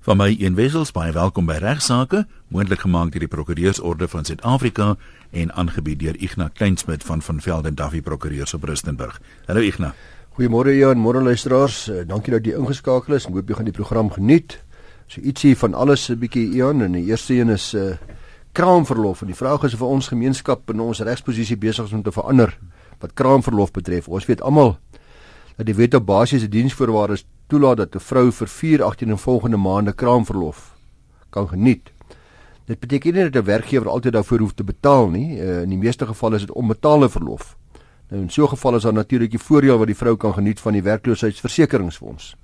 Van 0.00 0.16
my 0.16 0.32
een 0.40 0.54
wessels 0.56 0.94
baie 0.96 1.12
welkom 1.12 1.44
by 1.44 1.58
regsaake, 1.60 2.22
moontlik 2.48 2.80
gemaak 2.86 3.10
deur 3.12 3.20
die 3.20 3.28
Prokureursorde 3.28 4.06
van 4.08 4.24
Suid-Afrika 4.24 4.94
en 5.36 5.50
aangebied 5.52 5.98
deur 6.00 6.16
Ignas 6.16 6.54
Kleinsmid 6.56 7.02
van 7.04 7.20
van 7.20 7.40
Velden 7.44 7.74
Duffy 7.76 8.00
Prokureurs 8.00 8.54
op 8.56 8.64
Rustenburg. 8.64 9.18
Hallo 9.44 9.60
Ignas. 9.60 9.92
Goeiemôre 10.38 10.72
Jan, 10.72 10.96
môre 10.96 11.20
luisteraars. 11.20 11.90
Eh, 11.90 12.06
dankie 12.08 12.32
dat 12.32 12.48
jy 12.48 12.56
ingeskakel 12.56 13.14
is. 13.14 13.26
Hoop 13.28 13.48
jy 13.48 13.58
gaan 13.58 13.68
die 13.68 13.76
program 13.76 14.08
geniet. 14.10 14.62
So 15.06 15.20
ietsie 15.20 15.52
van 15.56 15.74
alles 15.74 16.08
'n 16.08 16.18
bietjie 16.18 16.48
Jan 16.48 16.80
en 16.80 16.92
die 16.92 17.04
eerste 17.04 17.34
een 17.34 17.50
is 17.50 17.74
'n 17.74 17.76
uh, 17.76 17.90
eh, 17.90 17.98
kraamverlof 18.52 19.20
en 19.20 19.26
die 19.26 19.36
vraag 19.36 19.64
is 19.64 19.74
of 19.74 19.82
ons 19.82 20.08
gemeenskap 20.08 20.70
in 20.70 20.80
ons 20.80 21.00
regsposisie 21.00 21.58
besig 21.58 21.84
is 21.84 21.92
om 21.92 22.02
te 22.02 22.12
verander 22.12 22.58
wat 23.00 23.12
kraamverlof 23.12 23.70
betref. 23.70 24.08
Ons 24.08 24.26
weet 24.26 24.40
almal 24.40 24.78
dat 25.56 25.66
die 25.66 25.74
wet 25.74 25.94
op 25.94 26.06
basiese 26.06 26.48
diensvoorwaardes 26.48 27.24
toelaat 27.50 27.76
dat 27.76 27.94
'n 27.94 27.98
vrou 27.98 28.32
vir 28.32 28.48
4 28.48 28.82
agtereenvolgende 28.82 29.56
maande 29.56 29.92
kraamverlof 29.92 30.74
kan 31.30 31.48
geniet. 31.48 31.92
Dit 32.64 32.78
beteken 32.78 33.14
nie 33.14 33.30
dat 33.30 33.42
'n 33.42 33.46
werkgewer 33.46 33.88
altyd 33.88 34.12
daarvoor 34.12 34.38
hoef 34.38 34.54
te 34.54 34.64
betaal 34.64 35.08
nie. 35.08 35.38
Uh, 35.38 35.62
in 35.62 35.68
die 35.68 35.78
meeste 35.78 36.06
gevalle 36.06 36.34
is 36.34 36.46
dit 36.46 36.52
onbetaalde 36.52 37.08
verlof. 37.08 37.56
Nou 38.08 38.22
in 38.22 38.30
so 38.30 38.42
'n 38.42 38.48
geval 38.48 38.74
is 38.74 38.82
daar 38.82 38.92
natuurlik 38.92 39.30
die 39.30 39.38
voordeel 39.38 39.78
wat 39.78 39.86
die 39.86 39.96
vrou 39.96 40.16
kan 40.16 40.32
geniet 40.32 40.60
van 40.60 40.72
die 40.72 40.82
werkloosheidsversekeringsfonds. 40.82 42.36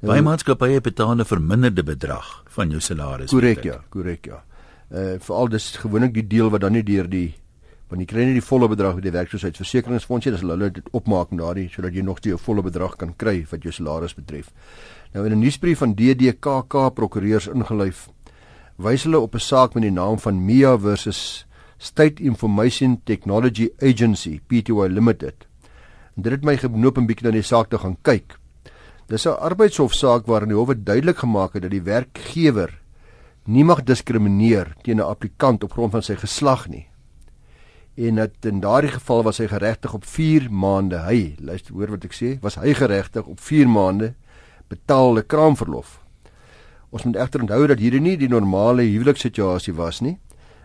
Nou, 0.00 0.22
maatskappye 0.22 0.80
betaal 0.80 1.14
'n 1.14 1.24
verminderde 1.24 1.82
bedrag 1.82 2.42
van 2.46 2.68
jou 2.68 2.80
salaris. 2.80 3.30
Korrek 3.30 3.62
ja, 3.62 3.80
korrek 3.88 4.24
ja. 4.24 4.42
Uh 4.90 5.14
veral 5.18 5.48
dis 5.48 5.76
gewoonlik 5.76 6.14
die 6.14 6.26
deel 6.26 6.50
wat 6.50 6.60
dan 6.60 6.72
nie 6.72 6.82
deur 6.82 7.08
die 7.08 7.34
want 7.92 8.00
jy 8.00 8.08
kry 8.08 8.24
nie 8.24 8.38
die 8.38 8.44
volle 8.44 8.70
bedrag 8.72 8.96
by 8.96 9.02
die 9.04 9.12
werkloosheidversekeringsfonds 9.12 10.24
nie, 10.24 10.32
dis 10.32 10.42
hulle 10.46 10.70
dit 10.78 10.86
opmaak 10.96 11.34
daardie 11.36 11.66
sodat 11.68 11.92
jy 11.92 12.04
nog 12.06 12.22
die 12.24 12.32
volle 12.40 12.64
bedrag 12.64 12.94
kan 12.96 13.12
kry 13.20 13.42
wat 13.50 13.66
jou 13.66 13.72
salaris 13.76 14.14
betref. 14.16 14.48
Nou 15.12 15.26
in 15.26 15.32
'n 15.36 15.42
nuusbrief 15.44 15.78
van 15.78 15.92
DDKK 15.94 16.94
prokureurs 16.96 17.48
ingelyf, 17.52 18.08
wys 18.78 19.04
hulle 19.04 19.20
op 19.20 19.34
'n 19.34 19.40
saak 19.40 19.74
met 19.74 19.82
die 19.82 19.92
naam 19.92 20.18
van 20.18 20.44
Mia 20.44 20.78
versus 20.78 21.46
State 21.78 22.22
Information 22.22 23.00
Technology 23.04 23.68
Agency 23.82 24.40
Pty 24.40 24.72
Limited. 24.88 25.46
En 26.16 26.22
dit 26.22 26.32
het 26.32 26.44
my 26.44 26.56
genoop 26.56 26.98
'n 26.98 27.06
bietjie 27.06 27.26
na 27.26 27.30
die 27.30 27.42
saak 27.42 27.68
te 27.68 27.78
gaan 27.78 27.96
kyk. 28.02 28.38
Dis 29.08 29.26
'n 29.26 29.36
arbeidshofsaak 29.36 30.26
waarin 30.26 30.48
die 30.48 30.56
hof 30.56 30.72
duidelik 30.76 31.18
gemaak 31.18 31.52
het 31.52 31.62
dat 31.62 31.70
die 31.70 31.82
werkgewer 31.82 32.80
nie 33.44 33.64
mag 33.64 33.82
diskrimineer 33.84 34.76
teen 34.82 34.96
'n 34.96 35.04
applikant 35.04 35.62
op 35.64 35.72
grond 35.72 35.92
van 35.92 36.02
sy 36.02 36.14
geslag 36.14 36.68
nie 36.68 36.91
en 37.94 38.14
dat 38.14 38.30
in 38.40 38.60
daardie 38.60 38.90
geval 38.90 39.22
was 39.22 39.38
hy 39.38 39.46
geregtig 39.46 39.94
op 39.94 40.04
4 40.04 40.50
maande. 40.50 40.98
Hy 41.04 41.36
luister 41.38 41.74
hoor 41.74 41.90
wat 41.90 42.04
ek 42.04 42.14
sê. 42.16 42.38
Was 42.40 42.54
hy 42.54 42.74
geregtig 42.74 43.26
op 43.26 43.40
4 43.40 43.68
maande 43.68 44.14
betaalde 44.68 45.22
kraamverlof. 45.22 46.00
Ons 46.90 47.04
moet 47.04 47.16
egter 47.16 47.40
onthou 47.40 47.66
dat 47.66 47.78
hierdie 47.78 48.00
nie 48.00 48.16
die 48.16 48.28
normale 48.28 48.82
huwelikssituasie 48.82 49.74
was 49.74 50.00
nie 50.00 50.18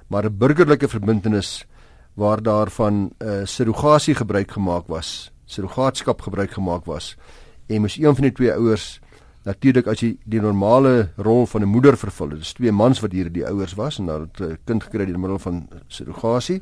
maar 0.08 0.24
'n 0.24 0.38
burgerlike 0.38 0.88
verbintenis 0.88 1.66
waar 2.14 2.42
daarvan 2.42 2.94
'n 2.94 3.12
uh, 3.26 3.46
surrogasie 3.46 4.16
gebruik 4.16 4.52
gemaak 4.52 4.88
was 4.88 5.32
surrogaatskap 5.46 6.22
gebruik 6.22 6.52
gemaak 6.52 6.86
was. 6.86 7.18
En 7.66 7.82
moes 7.82 7.98
een 7.98 8.16
van 8.16 8.24
die 8.24 8.32
twee 8.32 8.54
ouers 8.54 9.00
natuurlik 9.44 9.88
as 9.88 10.00
jy 10.00 10.18
die 10.26 10.42
normale 10.42 11.10
rol 11.16 11.46
van 11.46 11.62
'n 11.62 11.68
moeder 11.68 11.98
vervul. 11.98 12.30
Dit 12.30 12.40
is 12.40 12.54
twee 12.54 12.72
mans 12.72 13.00
wat 13.00 13.12
hier 13.12 13.32
die 13.32 13.48
ouers 13.48 13.74
was 13.74 14.00
en 14.00 14.08
het 14.08 14.40
'n 14.40 14.58
kind 14.66 14.84
gekry 14.84 15.06
deur 15.06 15.20
middel 15.20 15.40
van 15.40 15.68
surrogasie 15.88 16.62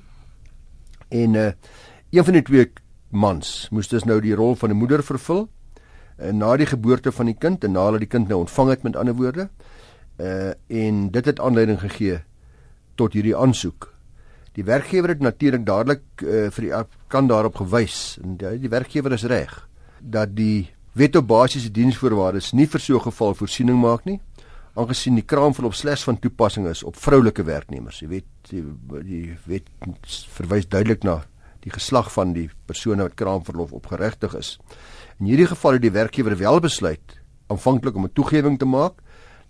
En 1.09 1.33
uh 1.33 1.51
een 2.09 2.23
van 2.23 2.33
die 2.33 2.41
twee 2.41 2.71
mans 3.09 3.67
moes 3.71 3.87
dus 3.87 4.03
nou 4.03 4.21
die 4.21 4.35
rol 4.35 4.55
van 4.55 4.69
'n 4.69 4.77
moeder 4.77 5.03
vervul 5.03 5.49
uh, 6.19 6.31
na 6.31 6.55
die 6.57 6.65
geboorte 6.65 7.11
van 7.11 7.25
die 7.25 7.35
kind 7.37 7.63
en 7.63 7.71
nadat 7.71 7.99
die 7.99 8.07
kind 8.07 8.27
nou 8.27 8.39
ontvang 8.39 8.69
het 8.69 8.83
met 8.83 8.95
ander 8.95 9.15
woorde. 9.15 9.49
Uh 10.17 10.53
en 10.67 11.11
dit 11.11 11.25
het 11.25 11.39
aanleiding 11.39 11.79
gegee 11.79 12.23
tot 12.95 13.13
hierdie 13.13 13.35
aansoek. 13.35 13.93
Die 14.53 14.63
werkgewer 14.63 15.09
het 15.09 15.19
natuurlik 15.19 15.65
dadelik 15.65 16.03
uh, 16.23 16.47
vir 16.49 16.61
die 16.61 16.71
kan 17.07 17.27
daarop 17.27 17.55
gewys 17.55 18.17
en 18.23 18.37
die, 18.37 18.59
die 18.59 18.69
werkgewer 18.69 19.11
is 19.11 19.23
reg 19.23 19.67
dat 19.99 20.35
die 20.35 20.71
wet 20.95 21.15
op 21.15 21.27
basiese 21.27 21.71
diensvoorwaardes 21.71 22.53
nie 22.53 22.67
vir 22.67 22.79
so 22.79 22.95
'n 22.95 23.01
geval 23.01 23.33
voorsiening 23.33 23.79
maak 23.81 24.05
nie 24.05 24.21
aangesien 24.75 25.15
die 25.15 25.25
kraamverlof 25.25 25.75
slegs 25.75 26.03
van 26.03 26.19
toepassing 26.19 26.67
is 26.67 26.83
op 26.83 26.97
vroulike 26.99 27.43
werknemers. 27.47 28.01
Jy 28.03 28.07
weet 28.11 28.49
die, 28.49 28.63
die 29.07 29.37
wet 29.47 29.69
verwys 30.35 30.67
duidelik 30.67 31.03
na 31.07 31.21
die 31.65 31.73
geslag 31.73 32.11
van 32.13 32.33
die 32.35 32.49
persone 32.69 33.07
wat 33.07 33.15
kraamverlof 33.17 33.73
opgeregtig 33.73 34.35
is. 34.37 34.55
In 35.19 35.31
hierdie 35.31 35.47
geval 35.49 35.77
het 35.77 35.85
die 35.85 35.95
werkgewer 35.95 36.35
wel 36.37 36.59
besluit 36.61 37.19
aanvanklik 37.47 37.95
om 37.95 38.05
'n 38.05 38.13
toegewing 38.13 38.59
te 38.59 38.65
maak 38.65 39.01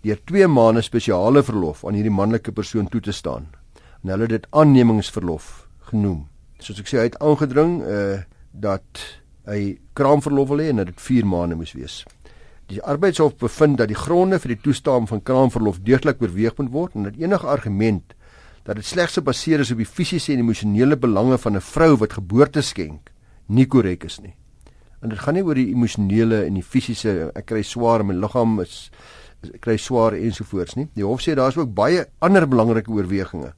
deur 0.02 0.18
2 0.24 0.46
maande 0.46 0.82
spesiale 0.82 1.42
verlof 1.42 1.84
aan 1.84 1.94
hierdie 1.94 2.12
manlike 2.12 2.52
persoon 2.52 2.88
toe 2.88 3.00
te 3.00 3.12
staan. 3.12 3.46
En 4.02 4.10
hulle 4.10 4.22
het 4.22 4.30
dit 4.30 4.46
aannemingsverlof 4.50 5.68
genoem. 5.90 6.28
Soos 6.58 6.80
ek 6.80 6.86
sê, 6.86 6.98
hy 6.98 7.08
het 7.10 7.18
aangedring 7.18 7.82
uh 7.82 8.22
dat 8.56 9.20
hy 9.44 9.78
kraamverlof 9.92 10.48
wil 10.48 10.58
hê 10.58 10.70
en 10.72 10.76
dat 10.76 10.86
dit 10.86 11.00
4 11.00 11.26
maande 11.26 11.54
moes 11.54 11.72
wees. 11.72 12.04
Die 12.66 12.82
arbeidshof 12.82 13.36
bevind 13.38 13.78
dat 13.78 13.92
die 13.92 13.98
gronde 13.98 14.40
vir 14.42 14.56
die 14.56 14.62
toestaan 14.64 15.06
van 15.06 15.22
kraamverlof 15.22 15.78
deeglik 15.86 16.22
oorweeg 16.22 16.56
moet 16.58 16.72
word 16.74 16.96
en 16.98 17.04
dat 17.06 17.18
enige 17.20 17.46
argument 17.46 18.16
dat 18.66 18.80
dit 18.80 18.86
slegs 18.86 19.14
gebaseer 19.20 19.62
is 19.62 19.70
op 19.70 19.78
die 19.78 19.86
fisiese 19.86 20.32
en 20.34 20.42
emosionele 20.42 20.96
belange 20.98 21.38
van 21.38 21.56
'n 21.56 21.60
vrou 21.60 21.96
wat 21.96 22.18
geboorte 22.18 22.62
skenk, 22.62 23.12
nie 23.46 23.66
korrek 23.66 24.04
is 24.04 24.18
nie. 24.20 24.34
En 25.02 25.08
dit 25.08 25.18
gaan 25.18 25.34
nie 25.34 25.44
oor 25.44 25.54
die 25.54 25.70
emosionele 25.70 26.44
en 26.44 26.54
die 26.54 26.62
fisiese 26.62 27.30
ek 27.34 27.46
kry 27.46 27.62
swaar 27.62 28.04
my 28.04 28.14
liggaam 28.14 28.60
is 28.60 28.90
ek 29.54 29.60
kry 29.60 29.76
swaar 29.76 30.14
ensovoorts 30.14 30.74
nie. 30.74 30.88
Die 30.94 31.04
hof 31.04 31.20
sê 31.20 31.34
daar 31.34 31.48
is 31.48 31.56
ook 31.56 31.74
baie 31.74 32.06
ander 32.18 32.48
belangrike 32.48 32.90
oorwegings 32.90 33.52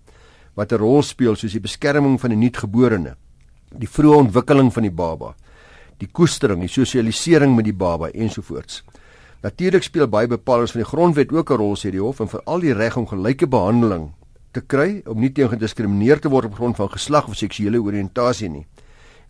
wat 0.54 0.72
'n 0.72 0.76
rol 0.76 1.02
speel 1.02 1.36
soos 1.36 1.52
die 1.52 1.60
beskerming 1.60 2.20
van 2.20 2.30
die 2.30 2.38
nuutgeborene, 2.38 3.16
die 3.78 3.88
vroeë 3.88 4.16
ontwikkeling 4.16 4.72
van 4.72 4.82
die 4.82 4.90
baba, 4.90 5.34
die 5.98 6.09
koestering, 6.12 6.60
die 6.60 6.70
sosialisering 6.70 7.56
met 7.56 7.64
die 7.64 7.76
baba 7.76 8.10
ensovoorts. 8.10 8.82
Natuurlik 9.42 9.84
speel 9.86 10.09
baie 10.10 10.26
bepalinge 10.26 10.72
van 10.72 10.82
die 10.82 10.91
grondwet 10.91 11.32
ook 11.32 11.50
'n 11.50 11.56
rol 11.56 11.76
sê 11.76 11.91
die 11.91 12.03
hof 12.03 12.20
en 12.20 12.28
veral 12.28 12.60
die 12.60 12.72
reg 12.72 12.97
om 12.97 13.06
gelyke 13.06 13.47
behandeling 13.47 14.12
te 14.53 14.60
kry 14.60 15.03
om 15.06 15.20
nie 15.20 15.32
teen 15.32 15.48
gediskrimineer 15.48 16.20
te 16.20 16.28
word 16.28 16.44
op 16.44 16.54
grond 16.54 16.76
van 16.76 16.88
geslag 16.88 17.28
of 17.28 17.37
seksuele 17.37 17.78
oriëntasie 17.78 18.48
nie. 18.48 18.66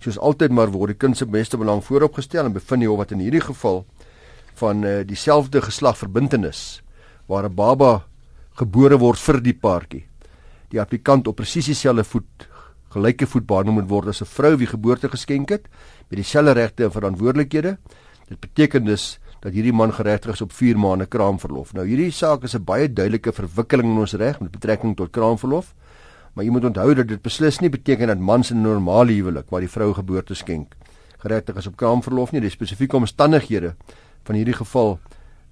Soos 0.01 0.19
altyd 0.19 0.51
maar 0.51 0.71
word 0.71 0.95
die 0.95 0.99
kind 0.99 1.17
se 1.17 1.27
beste 1.27 1.57
belang 1.57 1.85
vooropgestel 1.85 2.45
en 2.45 2.53
bevind 2.53 2.81
die 2.81 2.89
hof 2.89 2.99
wat 2.99 3.13
in 3.13 3.19
hierdie 3.19 3.41
geval 3.41 3.85
van 4.55 4.85
uh, 4.85 5.05
dieselfde 5.07 5.63
geslagverbintenis 5.63 6.83
waar 7.27 7.45
'n 7.45 7.55
baba 7.55 8.05
gebore 8.57 8.99
word 8.99 9.19
vir 9.19 9.41
die 9.41 9.55
paartjie. 9.55 10.05
Die 10.71 10.81
applikant 10.81 11.29
op 11.29 11.37
presies 11.37 11.67
dieselfde 11.67 12.05
voet 12.05 12.49
gelyke 12.89 13.27
voet 13.27 13.47
behandel 13.47 13.73
moet 13.73 13.89
word 13.91 14.09
as 14.09 14.23
'n 14.23 14.25
vrou 14.25 14.57
wie 14.57 14.67
geboorte 14.67 15.09
geskenk 15.09 15.49
het 15.49 15.69
met 16.09 16.19
dieselfde 16.19 16.53
regte 16.53 16.85
en 16.85 16.93
verantwoordelikhede. 16.93 17.79
Dit 18.29 18.41
beteken 18.41 18.85
dus 18.85 19.19
dat 19.41 19.53
hierdie 19.53 19.73
man 19.73 19.93
geregtig 19.95 20.33
is 20.33 20.41
op 20.41 20.53
4 20.53 20.79
maande 20.79 21.07
kraamverlof. 21.07 21.73
Nou 21.73 21.87
hierdie 21.87 22.11
saak 22.11 22.43
is 22.43 22.55
'n 22.55 22.65
baie 22.65 22.93
duidelike 22.93 23.33
verwikkeling 23.33 23.89
in 23.93 23.99
ons 23.99 24.13
reg 24.13 24.41
met 24.41 24.51
betrekking 24.51 24.97
tot 24.97 25.11
kraamverlof. 25.11 25.75
Maar 26.33 26.45
jy 26.45 26.51
moet 26.51 26.65
onthou 26.65 26.95
dat 26.95 27.09
dit 27.09 27.23
beslis 27.23 27.59
nie 27.59 27.71
beteken 27.71 28.07
dat 28.07 28.19
mans 28.19 28.51
in 28.51 28.57
'n 28.57 28.63
normale 28.63 29.13
huwelik 29.13 29.51
waar 29.51 29.61
die 29.61 29.71
vrou 29.71 29.95
geboorte 29.95 30.35
skenk 30.35 30.75
geregtig 31.19 31.57
is 31.57 31.67
op 31.67 31.77
kraamverlof 31.77 32.33
nie. 32.33 32.41
Die 32.41 32.51
spesifieke 32.51 32.97
omstandighede 32.97 33.75
van 34.23 34.35
hierdie 34.35 34.55
geval 34.55 34.99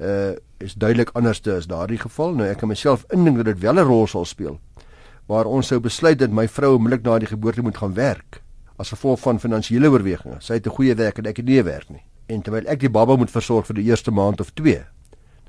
uh 0.00 0.34
is 0.58 0.74
duidelik 0.74 1.10
anders 1.12 1.40
te 1.40 1.52
as 1.52 1.66
daardie 1.66 1.98
geval. 1.98 2.34
Nou 2.34 2.48
ek 2.48 2.58
kan 2.58 2.68
myself 2.68 3.04
indink 3.08 3.36
dat 3.36 3.44
dit 3.44 3.58
wel 3.58 3.74
'n 3.74 3.84
rol 3.84 4.06
sal 4.06 4.24
speel 4.24 4.58
waar 5.26 5.44
ons 5.44 5.66
sou 5.66 5.80
besluit 5.80 6.18
dat 6.18 6.30
my 6.30 6.48
vrou 6.48 6.76
onmiddellik 6.76 7.04
na 7.04 7.18
die 7.18 7.28
geboorte 7.28 7.62
moet 7.62 7.76
gaan 7.76 7.94
werk 7.94 8.42
as 8.76 8.92
gevolg 8.92 9.20
van 9.20 9.40
finansiële 9.40 9.90
oorwegings. 9.90 10.46
Sy 10.46 10.54
het 10.54 10.66
'n 10.66 10.76
goeie 10.76 10.94
werk 10.94 11.18
en 11.18 11.26
ek 11.26 11.36
het 11.36 11.46
nie 11.46 11.58
'n 11.58 11.64
werk 11.64 11.90
nie 11.90 12.04
en 12.32 12.42
terwyl 12.42 12.66
ek 12.70 12.82
die 12.82 12.92
baba 12.92 13.16
moet 13.18 13.30
versorg 13.30 13.68
vir 13.70 13.78
die 13.80 13.86
eerste 13.90 14.14
maand 14.14 14.42
of 14.42 14.52
2. 14.58 14.80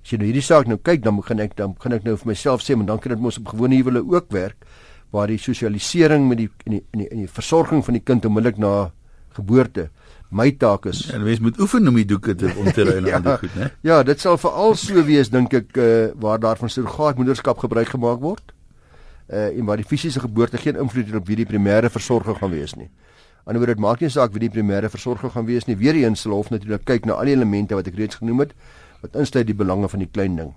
As 0.02 0.12
jy 0.12 0.20
nou 0.22 0.28
hierdie 0.30 0.46
saak 0.46 0.70
nou 0.70 0.78
kyk, 0.78 1.02
dan 1.04 1.18
begin 1.20 1.42
ek 1.44 1.58
dan 1.58 1.74
begin 1.78 1.98
ek 1.98 2.06
nou 2.06 2.16
vir 2.22 2.32
myself 2.32 2.64
sê, 2.64 2.78
maar 2.78 2.90
dan 2.92 3.02
kan 3.04 3.16
dit 3.16 3.24
mos 3.24 3.40
op 3.42 3.50
gewone 3.54 3.80
huwele 3.80 4.04
ook 4.06 4.30
werk 4.36 4.68
waar 5.16 5.32
die 5.32 5.40
sosialisering 5.40 6.28
met 6.28 6.42
die 6.42 6.50
in 6.68 6.78
die 6.78 6.84
in 6.94 7.02
die, 7.02 7.08
in 7.16 7.24
die 7.24 7.32
versorging 7.32 7.84
van 7.86 7.96
die 7.96 8.04
kind 8.04 8.26
onmiddellik 8.28 8.60
na 8.60 8.92
geboorte 9.38 9.88
my 10.30 10.50
taak 10.60 10.86
is. 10.92 11.06
En 11.08 11.22
ja, 11.22 11.26
mens 11.30 11.40
moet 11.40 11.60
oefen 11.64 11.88
om 11.88 11.96
die 11.96 12.06
doeke 12.06 12.36
te 12.36 12.52
om 12.60 12.68
te 12.76 12.84
ry 12.84 12.98
na 13.06 13.14
ja, 13.14 13.20
die 13.24 13.38
goed, 13.46 13.56
né? 13.56 13.70
Ja, 13.88 14.02
dit 14.04 14.20
sal 14.20 14.38
veral 14.42 14.76
so 14.76 15.04
wees 15.08 15.32
dink 15.32 15.56
ek 15.56 15.80
uh, 15.80 15.90
waar 16.20 16.42
daar 16.44 16.60
van 16.60 16.72
surrogaatmoederskap 16.72 17.64
gebruik 17.64 17.96
gemaak 17.96 18.22
word. 18.22 18.54
Uh 19.28 19.50
en 19.50 19.66
waar 19.68 19.80
die 19.80 19.88
fisiese 19.88 20.22
geboorte 20.24 20.60
geen 20.60 20.78
invloed 20.80 21.10
het 21.10 21.20
op 21.20 21.28
wie 21.28 21.40
die 21.40 21.48
primêre 21.48 21.92
versorger 21.92 22.36
gaan 22.36 22.52
wees 22.52 22.76
nie. 22.76 22.90
Anderswoorde 23.48 23.78
dit 23.78 23.84
maak 23.84 24.02
nie 24.04 24.10
saak 24.12 24.34
wie 24.36 24.42
die 24.44 24.52
primêre 24.52 24.90
versorger 24.92 25.32
gaan 25.32 25.46
wees 25.48 25.70
nie. 25.70 25.78
Weereens 25.80 26.26
sal 26.26 26.34
hof 26.36 26.50
natuurlik 26.52 26.84
kyk 26.84 27.06
na 27.08 27.16
al 27.16 27.30
die 27.30 27.36
elemente 27.38 27.78
wat 27.80 27.88
ek 27.88 27.96
reeds 27.96 28.20
genoem 28.20 28.44
het 28.44 28.56
wat 29.00 29.16
insluit 29.16 29.48
die 29.48 29.56
belange 29.56 29.88
van 29.88 30.02
die 30.04 30.10
klein 30.12 30.36
ding. 30.36 30.50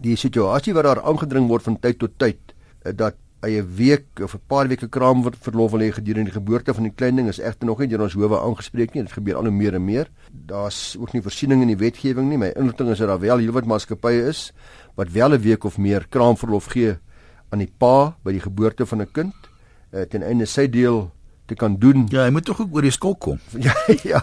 Die 0.00 0.16
situasie 0.16 0.72
wat 0.72 0.86
daar 0.86 1.02
aangedring 1.02 1.48
word 1.50 1.66
van 1.66 1.76
tyd 1.82 1.98
tot 2.00 2.14
tyd 2.16 2.54
eh, 2.86 2.94
dat 2.96 3.18
eie 3.44 3.62
week 3.62 4.22
of 4.24 4.34
'n 4.34 4.40
paar 4.48 4.68
weke 4.68 4.88
kraamverlof 4.88 5.70
wil 5.70 5.80
hê 5.80 5.92
gedurende 5.92 6.30
die 6.30 6.40
geboorte 6.40 6.74
van 6.74 6.82
die 6.82 6.92
klein 6.92 7.16
ding 7.16 7.28
is 7.28 7.38
egter 7.38 7.66
nog 7.66 7.78
nie 7.78 7.88
deur 7.88 8.02
ons 8.02 8.14
howe 8.14 8.40
aangespreek 8.40 8.94
nie. 8.94 9.02
Dit 9.02 9.12
gebeur 9.12 9.36
al 9.36 9.44
hoe 9.44 9.52
meer 9.52 9.74
en 9.74 9.84
meer. 9.84 10.08
Daar's 10.32 10.96
ook 10.98 11.12
nie 11.12 11.22
voorsiening 11.22 11.62
in 11.62 11.68
die 11.68 11.76
wetgewing 11.76 12.28
nie. 12.28 12.38
My 12.38 12.52
inligting 12.56 12.90
is 12.90 12.98
dat 12.98 13.08
daar 13.08 13.20
wel 13.20 13.38
heelwat 13.38 13.66
maatskappye 13.66 14.26
is 14.28 14.52
wat 14.96 15.12
wel 15.12 15.34
'n 15.34 15.40
week 15.40 15.64
of 15.64 15.78
meer 15.78 16.06
kraamverlof 16.08 16.66
gee 16.72 16.96
aan 17.50 17.58
die 17.58 17.72
pa 17.78 18.16
by 18.24 18.32
die 18.32 18.40
geboorte 18.40 18.86
van 18.86 19.02
'n 19.02 19.12
kind 19.12 19.34
uh, 19.92 20.00
ten 20.02 20.22
einde 20.22 20.46
sy 20.46 20.66
deel 20.66 21.10
te 21.48 21.56
kan 21.56 21.78
doen. 21.80 22.06
Ja, 22.12 22.26
hy 22.26 22.32
moet 22.34 22.44
tog 22.44 22.60
ook 22.60 22.74
oor 22.76 22.84
die 22.84 22.94
skok 22.94 23.20
kom. 23.24 23.40
ja, 23.68 23.74
ja. 24.04 24.20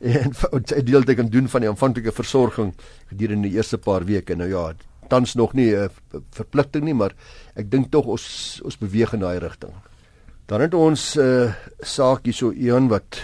En 0.00 0.34
sy 0.70 0.82
deel 0.84 1.06
te 1.08 1.16
kan 1.18 1.30
doen 1.32 1.48
van 1.48 1.64
die 1.64 1.70
aanvanklike 1.72 2.12
versorging 2.12 2.74
gedurende 3.10 3.48
die 3.48 3.56
eerste 3.56 3.80
paar 3.80 4.04
weke. 4.08 4.36
Nou 4.36 4.48
ja, 4.50 4.66
tans 5.08 5.34
nog 5.34 5.54
nie 5.54 5.72
'n 5.72 5.88
uh, 5.88 6.20
verpligting 6.30 6.84
nie, 6.84 6.94
maar 6.94 7.14
ek 7.54 7.70
dink 7.70 7.90
tog 7.90 8.06
ons 8.06 8.60
ons 8.64 8.78
beweeg 8.78 9.14
in 9.14 9.20
daai 9.20 9.38
rigting. 9.38 9.72
Dan 10.46 10.60
het 10.60 10.74
ons 10.74 11.16
'n 11.16 11.20
uh, 11.20 11.54
saak 11.80 12.24
hierso 12.24 12.52
Ian 12.52 12.88
wat 12.88 13.22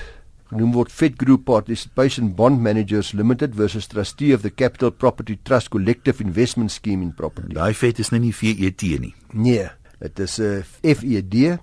genoem 0.52 0.72
word 0.72 0.93
Fed 0.93 1.14
Group 1.16 1.44
Participation 1.44 2.34
Bond 2.34 2.60
Managers 2.60 3.12
Limited 3.12 3.55
versus 3.55 3.87
Trustee 3.87 4.34
of 4.34 4.43
the 4.43 4.50
Capital 4.50 4.90
Property 4.90 5.38
Trust 5.43 5.70
Collective 5.70 6.20
Investment 6.20 6.70
Scheme 6.70 7.02
in 7.02 7.14
Property. 7.14 7.55
Daai 7.55 7.75
Fed 7.75 7.98
is 7.98 8.10
nou 8.10 8.20
nie 8.20 8.34
VET 8.34 8.82
nie. 9.00 9.14
Nee, 9.32 9.69
dit 9.98 10.19
is 10.19 10.38
'n 10.38 10.64
uh, 10.84 10.94
FED, 10.94 11.58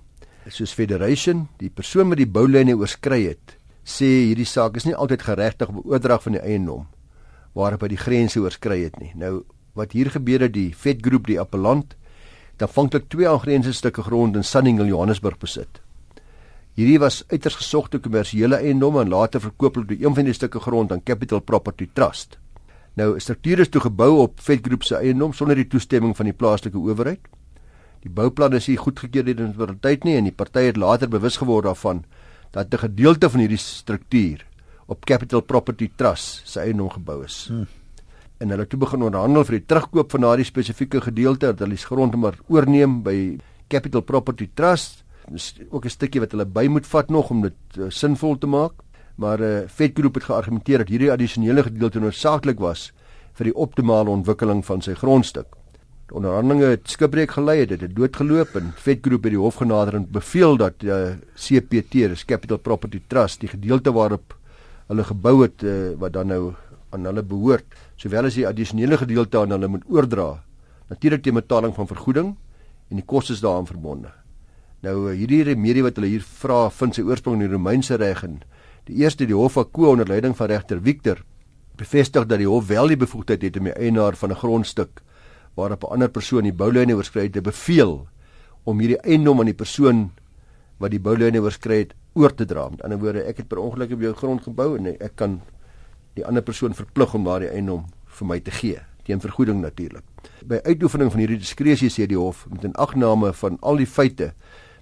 soos 0.48 0.72
Federation. 0.72 1.48
Die 1.60 1.70
persoon 1.70 2.08
wat 2.08 2.20
die 2.22 2.28
boulyne 2.28 2.76
oorskry 2.78 3.26
het, 3.28 3.56
sê 3.84 4.08
hierdie 4.30 4.48
saak 4.48 4.76
is 4.80 4.86
nie 4.88 4.96
altyd 4.96 5.26
geregtig 5.26 5.68
op 5.68 5.84
oordrag 5.84 6.22
van 6.24 6.38
die 6.38 6.42
eiendom 6.44 6.88
waarop 7.56 7.82
hy 7.82 7.88
die 7.90 7.98
grense 7.98 8.38
oorskry 8.38 8.84
het 8.84 8.98
nie. 9.02 9.10
Nou 9.18 9.42
wat 9.78 9.94
hier 9.94 10.10
gebeur 10.10 10.44
het, 10.46 10.54
die 10.54 10.70
Fed 10.74 11.00
Group, 11.02 11.26
die 11.26 11.38
appellant, 11.40 11.96
het 12.54 12.62
aanvanklik 12.66 13.08
twee 13.10 13.28
aangrensende 13.28 13.76
stukke 13.76 14.02
grond 14.06 14.36
in 14.36 14.44
Sunninghill, 14.46 14.90
Johannesburg 14.90 15.38
besit. 15.42 15.80
Hierdie 16.78 17.00
was 17.02 17.22
uiters 17.30 17.58
gesogte 17.58 17.98
kommersiële 18.02 18.60
eiendomme 18.60 19.02
en 19.02 19.10
later 19.10 19.42
verkoop 19.42 19.80
die 19.88 19.98
een 20.04 20.14
van 20.14 20.28
die 20.28 20.34
stukke 20.36 20.60
grond 20.62 20.92
aan 20.92 21.02
Capital 21.02 21.40
Property 21.40 21.88
Trust. 21.92 22.38
Nou, 22.98 23.14
strukture 23.22 23.62
is 23.62 23.70
toe 23.70 23.82
gebou 23.82 24.10
op 24.22 24.40
Fed 24.42 24.64
Group 24.66 24.84
se 24.86 24.98
eiendom 24.98 25.32
sonder 25.32 25.58
die 25.58 25.68
toestemming 25.70 26.16
van 26.16 26.30
die 26.30 26.36
plaaslike 26.36 26.78
owerheid. 26.78 27.26
Die 28.02 28.10
bouplan 28.10 28.52
is 28.52 28.68
nie 28.68 28.76
goedgekeur 28.76 29.24
deur 29.24 29.34
die 29.34 29.42
munisipaliteit 29.42 30.04
nie 30.04 30.16
en 30.16 30.24
die 30.24 30.36
party 30.36 30.70
het 30.70 30.76
later 30.76 31.08
bewus 31.08 31.36
geword 31.36 31.64
daarvan 31.64 32.04
dat 32.50 32.72
'n 32.74 32.78
gedeelte 32.78 33.30
van 33.30 33.40
hierdie 33.40 33.58
struktuur 33.58 34.46
op 34.86 35.04
Capital 35.04 35.40
Property 35.40 35.90
Trust 35.96 36.48
se 36.48 36.60
eiendom 36.60 36.90
gebou 36.90 37.24
is. 37.24 37.46
Hmm 37.48 37.66
en 38.40 38.54
hulle 38.54 38.64
toe 38.66 38.80
begin 38.80 39.04
onderhandel 39.04 39.44
vir 39.44 39.58
die 39.58 39.66
terugkoop 39.68 40.14
van 40.14 40.24
daardie 40.24 40.48
spesifieke 40.48 41.02
gedeelte 41.04 41.50
dat 41.50 41.60
hulle 41.60 41.76
die 41.76 41.84
grond 41.84 42.16
maar 42.16 42.38
oorneem 42.48 43.00
by 43.04 43.16
Capital 43.70 44.02
Property 44.02 44.48
Trust. 44.56 45.04
Dis 45.28 45.52
ook 45.70 45.84
'n 45.84 45.92
stukkie 45.92 46.20
wat 46.20 46.32
hulle 46.32 46.46
by 46.46 46.66
moet 46.66 46.86
vat 46.86 47.10
nog 47.10 47.30
om 47.30 47.42
dit 47.42 47.58
uh, 47.76 47.90
sinvol 47.90 48.38
te 48.38 48.46
maak. 48.46 48.72
Maar 49.16 49.40
uh, 49.40 49.68
Vet 49.68 49.92
Group 49.94 50.14
het 50.14 50.24
geargumenteer 50.24 50.78
dat 50.78 50.88
hierdie 50.88 51.12
addisionele 51.12 51.62
gedeelte 51.62 52.00
noodsaaklik 52.00 52.58
was 52.58 52.92
vir 53.34 53.44
die 53.44 53.54
optimale 53.54 54.10
ontwikkeling 54.10 54.64
van 54.64 54.80
sy 54.80 54.94
grondstuk. 54.94 55.59
Onderhandelinge 56.10 56.72
het 56.72 56.90
skipbreek 56.90 57.36
gelei, 57.36 57.66
dit 57.70 57.80
het 57.84 57.92
doodgeloop 57.94 58.56
en 58.58 58.72
Vet 58.82 58.98
Group 59.04 59.28
het 59.28 59.34
die 59.36 59.38
hof 59.38 59.60
genader 59.60 59.94
en 59.94 60.08
beveel 60.10 60.56
dat 60.58 60.82
uh, 60.82 61.12
CPT, 61.38 62.02
dis 62.10 62.24
Capital 62.26 62.58
Property 62.58 62.98
Trust, 63.06 63.44
die 63.44 63.50
gedeelte 63.52 63.92
waarop 63.94 64.34
hulle 64.90 65.04
gebou 65.06 65.36
het 65.44 65.62
uh, 65.62 65.92
wat 66.02 66.16
dan 66.16 66.32
nou 66.32 66.40
aan 66.90 67.06
hulle 67.06 67.22
behoort, 67.22 67.78
sowel 67.94 68.26
as 68.26 68.34
die 68.34 68.46
addisionele 68.48 68.98
gedeelte 68.98 69.38
aan 69.38 69.54
hulle 69.54 69.68
moet 69.70 69.84
oordra. 69.86 70.32
Natuurlik 70.90 71.22
die 71.22 71.34
betaling 71.36 71.76
van 71.76 71.86
vergoeding 71.86 72.32
en 72.90 72.98
die 72.98 73.06
kostes 73.06 73.42
daaraan 73.44 73.68
verbonde. 73.70 74.10
Nou 74.82 74.96
eh, 75.10 75.14
hierdie 75.20 75.44
remedie 75.46 75.84
wat 75.86 76.00
hulle 76.00 76.10
hier 76.10 76.24
vra, 76.24 76.64
vind 76.74 76.96
sy 76.96 77.04
oorsprong 77.06 77.38
in 77.38 77.46
die 77.46 77.54
Romeinse 77.54 78.00
reg 78.00 78.24
en 78.26 78.40
die 78.88 78.98
eerste 79.04 79.28
die 79.28 79.36
hof 79.36 79.54
van 79.60 79.68
Ko 79.70 79.92
onder 79.92 80.08
leiding 80.10 80.34
van 80.34 80.50
regter 80.50 80.80
Victor 80.82 81.22
bevestig 81.78 82.26
dat 82.26 82.40
die 82.42 82.48
hof 82.50 82.66
wel 82.66 82.90
die 82.90 82.98
bevoegdheid 82.98 83.46
het 83.46 83.60
om 83.60 83.70
die 83.70 83.76
eienaar 83.78 84.18
van 84.18 84.32
'n 84.32 84.42
grondstuk 84.42 85.04
waarop 85.60 85.84
'n 85.84 85.92
ander 85.92 86.10
persoon 86.10 86.48
die 86.48 86.56
boulyne 86.56 86.96
oorskry 86.96 87.28
het 87.28 87.32
te 87.32 87.44
beveel 87.44 88.06
om 88.64 88.80
hierdie 88.80 89.00
eiendom 89.04 89.40
aan 89.40 89.52
die 89.52 89.60
persoon 89.64 90.10
wat 90.78 90.90
die 90.90 91.00
boulyne 91.00 91.40
oorskry 91.40 91.78
het 91.84 91.94
oor 92.14 92.34
te 92.34 92.44
dra. 92.44 92.68
Met 92.68 92.82
ander 92.82 92.98
woorde, 92.98 93.24
ek 93.24 93.36
het 93.36 93.48
per 93.48 93.58
ongeluk 93.58 93.92
op 93.92 94.00
jou 94.00 94.14
grond 94.14 94.42
gebou 94.42 94.76
en 94.78 94.86
ek 94.86 95.16
kan 95.16 95.40
die 96.14 96.26
ander 96.26 96.42
persoon 96.42 96.74
verplig 96.74 97.14
om 97.14 97.24
daardie 97.24 97.50
eiendom 97.50 97.84
vir 98.06 98.26
my 98.26 98.40
te 98.40 98.50
gee 98.50 98.80
teen 99.04 99.20
vergoeding 99.20 99.60
natuurlik. 99.60 100.04
By 100.46 100.60
uitoefening 100.64 101.10
van 101.10 101.22
hierdie 101.22 101.40
diskresie 101.40 101.90
sê 101.90 102.06
die 102.06 102.18
hof 102.18 102.46
met 102.50 102.64
'n 102.64 102.76
agname 102.76 103.32
van 103.32 103.56
al 103.60 103.76
die 103.76 103.86
feite 103.86 104.34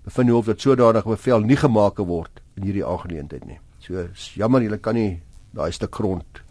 bevind 0.05 0.29
die 0.29 0.35
hof 0.35 0.47
dat 0.47 0.61
sodanig 0.61 1.05
bevel 1.05 1.41
nie 1.41 1.57
gemaak 1.57 1.99
word 1.99 2.43
in 2.57 2.63
hierdie 2.63 2.85
aangeleentheid 2.85 3.47
nie. 3.47 3.59
So 3.79 4.09
jammer 4.35 4.63
julle 4.63 4.79
kan 4.79 4.95
nie 4.95 5.23
daai 5.53 5.73
stuk 5.73 5.95
grond 5.95 6.43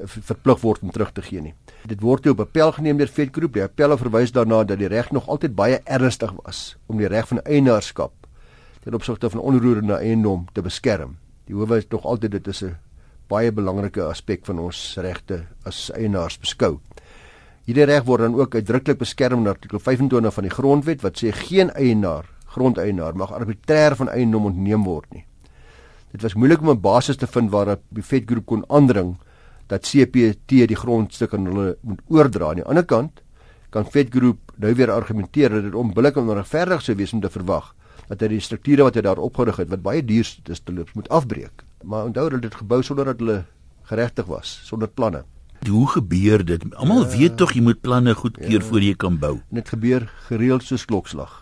eh, 0.00 0.06
verplig 0.06 0.60
word 0.60 0.82
om 0.82 0.90
terug 0.90 1.12
te 1.12 1.22
gee 1.22 1.40
nie. 1.40 1.54
Dit 1.84 2.00
word 2.00 2.22
toe 2.24 2.32
op 2.32 2.38
appel 2.40 2.70
geneem 2.72 2.96
deur 2.96 3.10
Vetgroep. 3.12 3.52
Die 3.58 3.62
appel 3.62 3.92
verwys 4.00 4.30
daarna 4.32 4.62
dat 4.64 4.80
die 4.80 4.88
reg 4.88 5.10
nog 5.12 5.26
altyd 5.28 5.52
baie 5.54 5.82
ernstig 5.84 6.30
was 6.38 6.78
om 6.88 6.96
die 6.96 7.10
reg 7.12 7.28
van 7.28 7.42
eienaarskap 7.44 8.14
ten 8.84 8.96
opsigte 8.96 9.28
van 9.30 9.40
onroerende 9.40 9.98
eiendom 10.00 10.46
te 10.52 10.64
beskerm. 10.64 11.18
Die 11.44 11.56
hof 11.56 11.72
het 11.72 11.90
tog 11.92 12.04
altyd 12.08 12.38
dit 12.38 12.48
is 12.48 12.62
'n 12.62 12.76
baie 13.28 13.52
belangrike 13.52 14.02
aspek 14.02 14.44
van 14.44 14.58
ons 14.58 14.96
regte 14.96 15.44
as 15.64 15.90
eienaars 15.92 16.38
beskou. 16.38 16.80
Hierdie 17.64 17.84
reg 17.84 18.04
word 18.04 18.20
dan 18.20 18.34
ook 18.34 18.54
uitdruklik 18.54 18.98
beskerm 18.98 19.40
in 19.40 19.48
artikel 19.48 19.78
25 19.78 20.34
van 20.34 20.42
die 20.42 20.52
grondwet 20.52 21.02
wat 21.02 21.16
sê 21.22 21.32
geen 21.32 21.70
eienaar, 21.70 22.24
grondeienaar 22.46 23.16
mag 23.16 23.32
arbitrêr 23.32 23.96
van 23.96 24.08
eiendom 24.08 24.44
ontneem 24.44 24.84
word 24.84 25.12
nie. 25.12 25.24
Dit 26.12 26.22
was 26.22 26.34
moeilik 26.34 26.60
om 26.60 26.70
'n 26.70 26.80
basis 26.80 27.16
te 27.16 27.26
vind 27.26 27.50
waarop 27.50 27.80
die 27.88 28.02
Vet 28.02 28.24
groep 28.26 28.46
kon 28.46 28.64
aandring 28.68 29.16
dat 29.66 29.88
CPT 29.88 30.64
die 30.68 30.78
grondstuk 30.78 31.34
aan 31.34 31.46
hulle 31.50 31.76
moet 31.80 32.00
oordra. 32.08 32.50
Aan 32.50 32.62
die 32.62 32.66
ander 32.68 32.84
kant 32.84 33.22
kan 33.70 33.86
Vet 33.90 34.10
groep 34.14 34.52
nou 34.56 34.74
weer 34.74 34.90
argumenteer 34.90 35.50
dat 35.50 35.62
dit 35.66 35.74
onbillik 35.74 36.16
en 36.16 36.28
onregverdig 36.28 36.82
sou 36.82 36.94
wees 36.96 37.12
om 37.12 37.20
te 37.20 37.30
verwag 37.30 37.74
dat 38.08 38.20
hy 38.20 38.34
die 38.36 38.40
strukture 38.44 38.84
wat 38.84 38.94
hy 38.94 39.02
daar 39.02 39.18
opgerig 39.18 39.56
het 39.56 39.70
wat 39.72 39.82
baie 39.82 40.04
duur 40.04 40.28
is 40.52 40.60
te 40.60 40.72
loop 40.72 40.90
moet 40.94 41.08
afbreek 41.08 41.64
maar 41.84 42.08
onthou 42.08 42.28
hulle 42.28 42.40
dit 42.40 42.54
gebou 42.54 42.82
sonder 42.82 43.04
dat 43.12 43.20
hulle 43.20 43.44
geregtig 43.88 44.26
was, 44.26 44.60
sonder 44.64 44.88
planne. 44.88 45.24
Hoe 45.68 45.88
gebeur 45.88 46.44
dit? 46.44 46.64
Almal 46.74 47.04
ja, 47.04 47.10
weet 47.16 47.36
tog 47.40 47.54
jy 47.56 47.62
moet 47.64 47.80
planne 47.84 48.14
goedkeur 48.16 48.60
ja, 48.60 48.66
voor 48.68 48.84
jy 48.84 48.94
kan 49.00 49.18
bou. 49.20 49.38
Dit 49.52 49.68
gebeur 49.72 50.06
gereeld 50.28 50.64
soos 50.64 50.84
klokslag. 50.88 51.32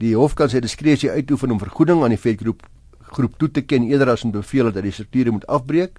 Die 0.00 0.14
hof 0.18 0.34
kan 0.38 0.50
sy 0.50 0.62
diskresie 0.62 1.10
uitoefen 1.10 1.54
om 1.54 1.60
vergoeding 1.62 2.02
aan 2.02 2.14
die 2.14 2.20
vetgroep 2.20 2.64
groep 3.12 3.34
toe 3.38 3.50
te 3.52 3.60
ken 3.66 3.84
eerder 3.90 4.14
as 4.14 4.22
om 4.24 4.32
beveel 4.32 4.70
dat 4.72 4.86
die 4.86 4.94
strukture 4.94 5.34
moet 5.34 5.46
afbreek. 5.46 5.98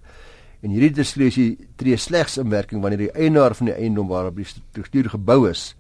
En 0.63 0.71
hierdie 0.71 0.93
diskresie 0.95 1.47
tree 1.75 1.97
slegs 1.99 2.37
in 2.39 2.47
werking 2.51 2.81
wanneer 2.81 3.01
die 3.01 3.11
eienaar 3.11 3.51
van 3.57 3.67
die 3.67 3.75
eiendom 3.75 4.07
waarop 4.07 4.37
die 4.39 4.47
struktuur 4.47 5.09
gebou 5.11 5.41
is, 5.49 5.73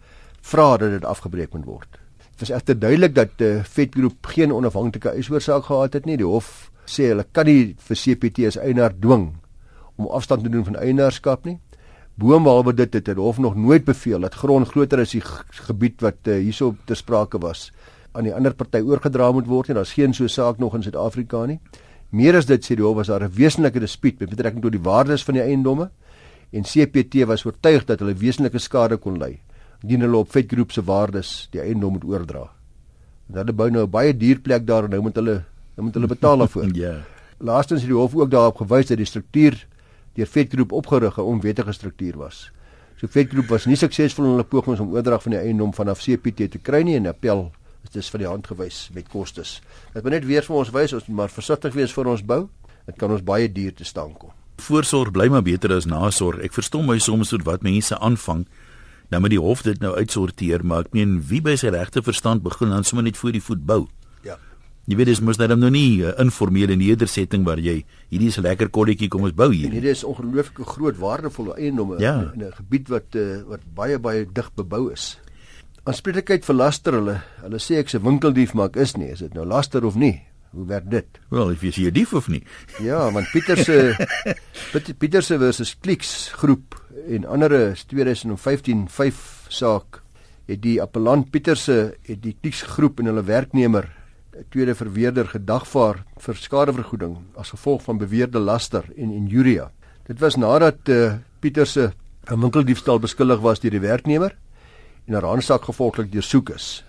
vra 0.43 0.73
dat 0.77 0.91
dit 0.97 1.05
afgebreek 1.07 1.53
moet 1.55 1.65
word. 1.65 1.99
Dit 2.33 2.49
is 2.49 2.51
egter 2.51 2.75
duidelik 2.75 3.13
dat 3.15 3.31
die 3.39 3.51
uh, 3.61 3.63
vetgroep 3.63 4.27
geen 4.33 4.51
onafhanklike 4.51 5.13
eisoorsaak 5.15 5.69
gehad 5.69 5.95
het 5.95 6.09
nie. 6.09 6.17
Die 6.19 6.27
hof 6.27 6.71
sê 6.83 7.13
hulle 7.13 7.23
kan 7.31 7.47
nie 7.47 7.75
vir 7.79 7.99
CPT 8.01 8.49
as 8.49 8.59
eienaar 8.59 8.91
dwing 8.99 9.29
om 9.95 10.09
afstand 10.11 10.43
te 10.43 10.51
doen 10.51 10.65
van 10.67 10.75
eienaarskap 10.81 11.47
nie. 11.47 11.61
Boonbehalwe 12.19 12.75
dit 12.75 12.99
het 12.99 13.07
die 13.07 13.15
hof 13.15 13.39
nog 13.39 13.55
nooit 13.55 13.85
beveel 13.87 14.27
dat 14.27 14.35
grond 14.35 14.67
groter 14.67 15.05
as 15.05 15.15
die 15.15 15.23
gebied 15.69 16.03
wat 16.03 16.27
uh, 16.27 16.41
hierso 16.43 16.73
ter 16.89 16.99
sprake 16.99 17.39
was 17.39 17.69
aan 18.13 18.27
die 18.27 18.35
ander 18.35 18.53
party 18.53 18.83
oorgedra 18.83 19.31
moet 19.31 19.47
word 19.47 19.71
nie. 19.71 19.79
Daar's 19.79 19.95
geen 19.95 20.13
so 20.13 20.27
saak 20.27 20.59
nog 20.59 20.75
in 20.75 20.83
Suid-Afrika 20.83 21.45
nie. 21.49 21.61
Meer 22.13 22.37
as 22.37 22.45
dit 22.45 22.61
sê 22.61 22.75
die 22.77 22.85
hof 22.85 22.99
was 22.99 23.09
daar 23.09 23.23
'n 23.25 23.33
wesenlike 23.33 23.79
dispuut 23.79 24.19
met 24.19 24.29
betrekking 24.29 24.61
tot 24.61 24.71
die 24.71 24.81
waardes 24.81 25.23
van 25.23 25.33
die 25.33 25.41
eiendomme 25.41 25.89
en 26.51 26.61
CPT 26.61 27.25
was 27.25 27.45
oortuig 27.45 27.85
dat 27.85 27.99
hulle 27.99 28.13
wesenlike 28.13 28.59
skade 28.59 28.97
kon 28.97 29.17
ly 29.17 29.39
indien 29.81 30.01
hulle 30.01 30.17
op 30.17 30.31
vetgroep 30.31 30.71
se 30.71 30.83
waardes 30.83 31.47
die 31.51 31.59
eiendom 31.61 31.93
moet 31.93 32.03
oordra. 32.03 32.51
Hulle 33.33 33.53
bou 33.53 33.69
nou 33.69 33.83
'n 33.83 33.89
baie 33.89 34.13
duur 34.13 34.39
plek 34.39 34.65
daar 34.65 34.83
en 34.83 34.89
nou 34.89 35.01
moet 35.01 35.15
hulle 35.15 35.43
dan 35.75 35.85
moet 35.85 35.93
hulle 35.93 36.07
betaal 36.07 36.37
daarvoor. 36.37 36.75
ja. 36.85 37.01
Laastens 37.39 37.81
het 37.81 37.89
die 37.89 37.97
hof 37.97 38.15
ook 38.15 38.29
daarop 38.29 38.57
gewys 38.57 38.87
dat 38.87 38.97
die 38.97 39.05
struktuur 39.05 39.67
deur 40.13 40.27
Vetgroep 40.27 40.71
opgerig 40.71 41.17
'n 41.17 41.21
onwettige 41.21 41.71
struktuur 41.71 42.17
was. 42.17 42.51
So 42.95 43.07
Vetgroep 43.07 43.47
was 43.47 43.65
nie 43.65 43.75
suksesvol 43.75 44.25
in 44.25 44.31
hulle 44.31 44.43
pogings 44.43 44.79
om 44.79 44.93
oordrag 44.93 45.23
van 45.23 45.31
die 45.31 45.39
eiendom 45.39 45.73
van 45.73 45.87
CPT 45.93 46.51
te 46.51 46.59
kry 46.61 46.83
nie 46.83 46.95
en 46.95 47.07
appel 47.07 47.51
is 47.83 47.89
dus 47.91 48.09
van 48.09 48.19
die 48.19 48.27
hand 48.27 48.47
gewys 48.47 48.89
met 48.93 49.07
kostes. 49.07 49.61
Dit 49.93 50.03
moet 50.03 50.11
net 50.17 50.25
weer 50.25 50.43
vir 50.43 50.55
ons 50.55 50.71
wys 50.71 50.93
ons 50.93 51.07
maar 51.07 51.29
versigtig 51.29 51.73
wees 51.73 51.93
vir 51.93 52.07
ons 52.07 52.23
bou. 52.23 52.47
Dit 52.85 52.97
kan 52.99 53.11
ons 53.11 53.23
baie 53.23 53.51
duur 53.51 53.73
te 53.73 53.83
staan 53.83 54.13
kom. 54.17 54.31
Voorsorg 54.63 55.11
bly 55.11 55.27
maar 55.27 55.43
beter 55.43 55.73
as 55.75 55.85
nasorg. 55.85 56.43
Ek 56.43 56.53
verstom 56.53 56.85
my 56.87 56.99
soms 56.99 57.29
tot 57.29 57.43
wat 57.43 57.63
mense 57.63 57.97
aanvang. 57.99 58.45
Nou 59.09 59.21
met 59.21 59.33
die 59.33 59.41
hof 59.41 59.61
dit 59.61 59.79
nou 59.79 59.95
uitsorteer, 59.95 60.63
maar 60.65 60.87
ek 60.87 60.93
meen 60.93 61.19
wie 61.29 61.41
by 61.41 61.55
sy 61.59 61.73
regte 61.73 62.01
verstand 62.01 62.43
begin 62.43 62.69
dan 62.69 62.83
sommer 62.83 63.03
net 63.03 63.17
voor 63.17 63.35
die 63.35 63.43
voet 63.43 63.65
bou. 63.65 63.87
Jy 64.83 64.97
weet 64.99 65.07
dis 65.07 65.21
mos 65.23 65.37
net 65.39 65.53
nou 65.55 65.69
nie 65.71 66.03
'n 66.03 66.11
informele 66.19 66.75
nedersetting 66.75 67.45
waar 67.45 67.57
jy 67.59 67.85
hierdie 68.11 68.27
is 68.27 68.37
'n 68.37 68.43
lekker 68.43 68.67
kolletjie 68.67 69.07
kom 69.07 69.23
ons 69.23 69.31
bou 69.31 69.49
hier. 69.49 69.71
Hierdie 69.71 69.91
is 69.91 70.03
ongelooflike 70.03 70.65
groot 70.65 70.97
waardevolle 70.97 71.55
eiendomme 71.55 71.99
ja. 71.99 72.33
in 72.33 72.43
'n 72.43 72.51
gebied 72.51 72.89
wat 72.89 73.15
uh, 73.15 73.43
wat 73.47 73.61
baie 73.73 73.97
baie 73.97 74.25
dig 74.25 74.51
bebou 74.55 74.91
is. 74.91 75.17
Aanspreeklikheid 75.83 76.45
vir 76.47 76.55
laster 76.55 76.95
hulle. 76.95 77.13
Hulle 77.43 77.59
sê 77.59 77.75
ek's 77.81 77.95
'n 77.95 78.03
winkeldief, 78.05 78.53
maar 78.53 78.69
ek 78.71 78.77
is 78.77 78.95
nie. 78.95 79.09
Is 79.11 79.19
dit 79.19 79.33
nou 79.33 79.43
laster 79.43 79.83
of 79.83 79.95
nie? 79.95 80.23
Hoe 80.53 80.65
werk 80.65 80.89
dit? 80.89 81.19
Wel, 81.29 81.51
if 81.51 81.61
jy 81.61 81.71
sê 81.71 81.91
dief 81.91 82.13
of 82.13 82.29
nie. 82.29 82.43
Ja, 82.79 83.11
want 83.11 83.27
Pieter 83.33 83.57
se 83.57 83.91
Pieter 84.97 85.21
se 85.21 85.37
versus 85.37 85.75
Clicks 85.75 86.31
groep 86.39 86.79
en 87.09 87.25
ander 87.25 87.75
2015 87.75 88.87
5 88.87 89.47
saak 89.49 89.99
het 90.47 90.61
die 90.61 90.79
appellant 90.81 91.29
Pieter 91.31 91.57
se 91.57 91.97
het 92.07 92.21
die 92.21 92.37
Clicks 92.39 92.61
groep 92.61 92.99
en 92.99 93.11
hulle 93.11 93.23
werknemer 93.23 93.89
tweede 94.51 94.75
verweerder 94.75 95.27
gedagvaar 95.27 96.05
vir 96.17 96.35
skadevergoeding 96.35 97.17
as 97.35 97.51
gevolg 97.51 97.83
van 97.83 97.97
beweerde 97.97 98.39
laster 98.39 98.87
en 98.95 99.11
injuria. 99.11 99.69
Dit 100.07 100.19
was 100.19 100.37
nadat 100.37 100.87
uh, 100.87 101.19
Pieter 101.41 101.67
se 101.67 101.91
'n 102.31 102.39
winkeldiefstal 102.39 102.99
beskuldig 102.99 103.41
was 103.41 103.59
deur 103.59 103.71
die 103.71 103.83
werknemer 103.83 104.31
en 105.07 105.13
haar 105.13 105.27
handsak 105.27 105.67
gevolglik 105.67 106.11
deursoek 106.11 106.53
is. 106.55 106.83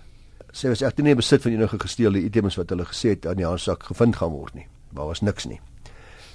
Sy 0.55 0.71
was 0.71 0.83
egter 0.85 1.03
nie 1.03 1.11
in 1.11 1.19
besit 1.19 1.43
van 1.43 1.51
enige 1.51 1.79
gesteelde 1.79 2.21
items 2.23 2.55
wat 2.55 2.71
hulle 2.71 2.87
gesê 2.87 3.15
het 3.15 3.25
aan 3.27 3.39
die 3.41 3.47
handsak 3.47 3.83
gevind 3.89 4.15
gaan 4.15 4.31
word 4.31 4.55
nie. 4.55 4.67
Daar 4.95 5.09
was 5.11 5.21
niks 5.21 5.47
nie. 5.51 5.59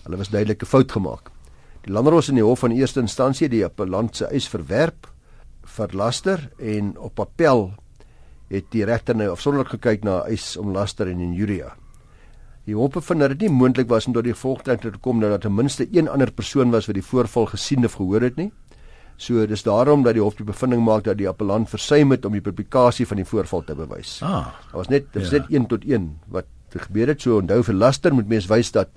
Hulle 0.04 0.16
was 0.20 0.28
duidelik 0.28 0.62
'n 0.62 0.66
fout 0.66 0.92
gemaak. 0.92 1.30
Die 1.82 1.92
landros 1.92 2.28
in 2.28 2.34
die 2.34 2.44
hof 2.44 2.58
van 2.58 2.70
eerste 2.70 3.00
instansie 3.00 3.48
die 3.48 3.64
appellant 3.64 4.16
se 4.16 4.26
eis 4.26 4.48
verwerp 4.48 5.06
vir 5.64 5.88
laster 5.92 6.50
en 6.58 6.98
op 6.98 7.20
appel 7.20 7.70
het 8.50 8.66
die 8.70 8.84
regter 8.84 9.16
nou 9.16 9.30
afsonderlik 9.30 9.68
gekyk 9.68 10.04
na 10.04 10.24
eis 10.26 10.56
om 10.56 10.72
laster 10.72 11.08
en 11.08 11.20
injuria. 11.20 11.76
Die 12.64 12.74
hof 12.74 12.92
bevind 12.92 13.20
dat 13.20 13.32
dit 13.34 13.40
nie 13.40 13.56
moontlik 13.56 13.88
was 13.88 14.06
om 14.06 14.12
tot 14.12 14.24
die 14.24 14.34
gevolgtrekking 14.34 14.92
te 14.92 14.98
kom 14.98 15.20
dat 15.20 15.40
ten 15.40 15.54
minste 15.54 15.88
een 15.90 16.08
ander 16.08 16.30
persoon 16.30 16.70
was 16.70 16.86
wat 16.86 16.94
die 16.94 17.04
voorval 17.04 17.46
gesien 17.46 17.84
of 17.84 17.96
gehoor 17.98 18.20
het 18.20 18.36
nie. 18.36 18.52
So 19.20 19.44
dis 19.44 19.62
daarom 19.66 20.00
dat 20.06 20.16
die 20.16 20.22
hof 20.24 20.38
die 20.38 20.46
bevinding 20.48 20.80
maak 20.80 21.04
dat 21.04 21.18
die 21.20 21.28
appellant 21.28 21.68
versuim 21.68 22.14
het 22.14 22.24
om 22.24 22.32
die 22.32 22.44
publikasie 22.44 23.04
van 23.08 23.20
die 23.20 23.26
voorval 23.28 23.66
te 23.68 23.74
bewys. 23.76 24.14
Ah. 24.24 24.48
Daar 24.70 24.78
was 24.80 24.88
net 24.88 25.10
dit 25.12 25.20
was 25.20 25.34
ja. 25.34 25.42
net 25.42 25.50
1 25.52 25.66
tot 25.68 25.84
1 25.84 26.06
wat 26.32 26.48
gebeur 26.86 27.12
het. 27.12 27.20
So 27.20 27.36
onthou 27.42 27.60
vir 27.66 27.76
laster 27.76 28.16
moet 28.16 28.30
mens 28.30 28.48
wys 28.48 28.72
dat 28.72 28.88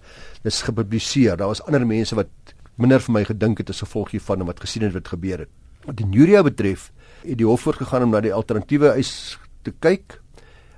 dit 0.45 0.61
gepubliseer. 0.69 1.35
Daar 1.41 1.51
was 1.51 1.63
ander 1.67 1.83
mense 1.87 2.15
wat 2.15 2.55
minder 2.79 3.03
vir 3.03 3.17
my 3.17 3.25
gedink 3.27 3.59
het 3.59 3.73
as 3.73 3.83
gevolg 3.83 4.15
hiervan 4.15 4.45
en 4.45 4.51
wat 4.53 4.63
gesien 4.63 4.87
het 4.87 4.95
wat 4.95 5.11
gebeur 5.11 5.43
het. 5.43 5.51
Wat 5.83 5.99
die 5.99 6.07
Nuria 6.07 6.39
betref, 6.47 6.87
het 7.25 7.37
die 7.37 7.47
hof 7.47 7.67
voortgegaan 7.67 8.07
om 8.07 8.15
na 8.15 8.23
die 8.23 8.33
alternatiewe 8.33 8.95
eis 8.95 9.37
te 9.67 9.75
kyk 9.83 10.21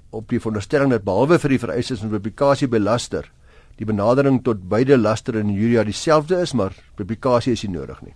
op 0.09 0.29
die 0.31 0.41
veronderstelling 0.41 0.89
dat 0.89 1.05
behalwe 1.05 1.37
vir 1.43 1.53
die 1.53 1.61
vereistes 1.61 2.01
van 2.01 2.17
publikasie 2.17 2.71
by 2.71 2.81
laster, 2.81 3.29
die 3.77 3.85
benadering 3.85 4.41
tot 4.41 4.65
beide 4.71 4.97
laster 4.97 5.37
en 5.37 5.51
Nuria 5.53 5.85
dieselfde 5.85 6.41
is, 6.41 6.57
maar 6.57 6.73
publikasie 6.97 7.53
is 7.53 7.67
nie 7.67 7.75
nodig 7.77 8.01
nie 8.01 8.15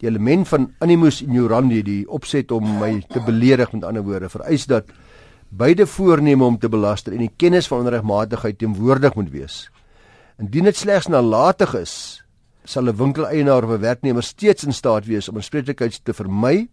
die 0.00 0.08
element 0.08 0.48
van 0.48 0.68
animus 0.84 1.22
ignorandi 1.22 1.82
die 1.82 2.02
opset 2.08 2.52
om 2.52 2.78
my 2.80 2.98
te 3.12 3.20
beledig 3.24 3.72
met 3.72 3.84
ander 3.84 4.02
woorde 4.02 4.28
vereis 4.28 4.66
dat 4.66 4.90
beide 5.54 5.86
voorneme 5.86 6.44
om 6.44 6.58
te 6.58 6.68
belaster 6.68 7.14
en 7.14 7.22
die 7.22 7.32
kennis 7.36 7.68
van 7.70 7.84
onregmatigheid 7.84 8.58
teenwoordig 8.58 9.14
moet 9.14 9.30
wees. 9.30 9.56
Indien 10.42 10.66
dit 10.66 10.76
slegs 10.76 11.06
nalatig 11.06 11.74
is, 11.78 12.24
sal 12.64 12.88
'n 12.88 12.96
winkeleienaar 12.96 13.64
of 13.64 13.70
'n 13.70 13.80
werknemer 13.80 14.22
steeds 14.22 14.64
in 14.64 14.72
staat 14.72 15.06
wees 15.06 15.28
om 15.28 15.36
aanspreeklikheid 15.36 16.04
te 16.04 16.12
vermy 16.12 16.68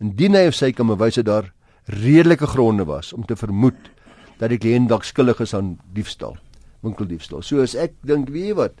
indien 0.00 0.34
hy 0.34 0.46
of 0.46 0.54
sy 0.54 0.72
kan 0.72 0.86
bewys 0.86 1.14
dat 1.14 1.26
daar 1.26 1.52
redelike 1.86 2.46
gronde 2.46 2.84
was 2.84 3.12
om 3.12 3.24
te 3.24 3.36
vermoed 3.36 3.90
dat 4.38 4.50
die 4.50 4.58
kliënt 4.58 4.88
dalk 4.88 5.04
skuldig 5.04 5.40
is 5.40 5.54
aan 5.54 5.78
diefstal, 5.92 6.36
winkeldiefstal. 6.82 7.42
So 7.42 7.62
as 7.62 7.74
ek 7.74 7.92
dink, 8.02 8.28
weet 8.28 8.46
jy 8.46 8.54
wat, 8.54 8.72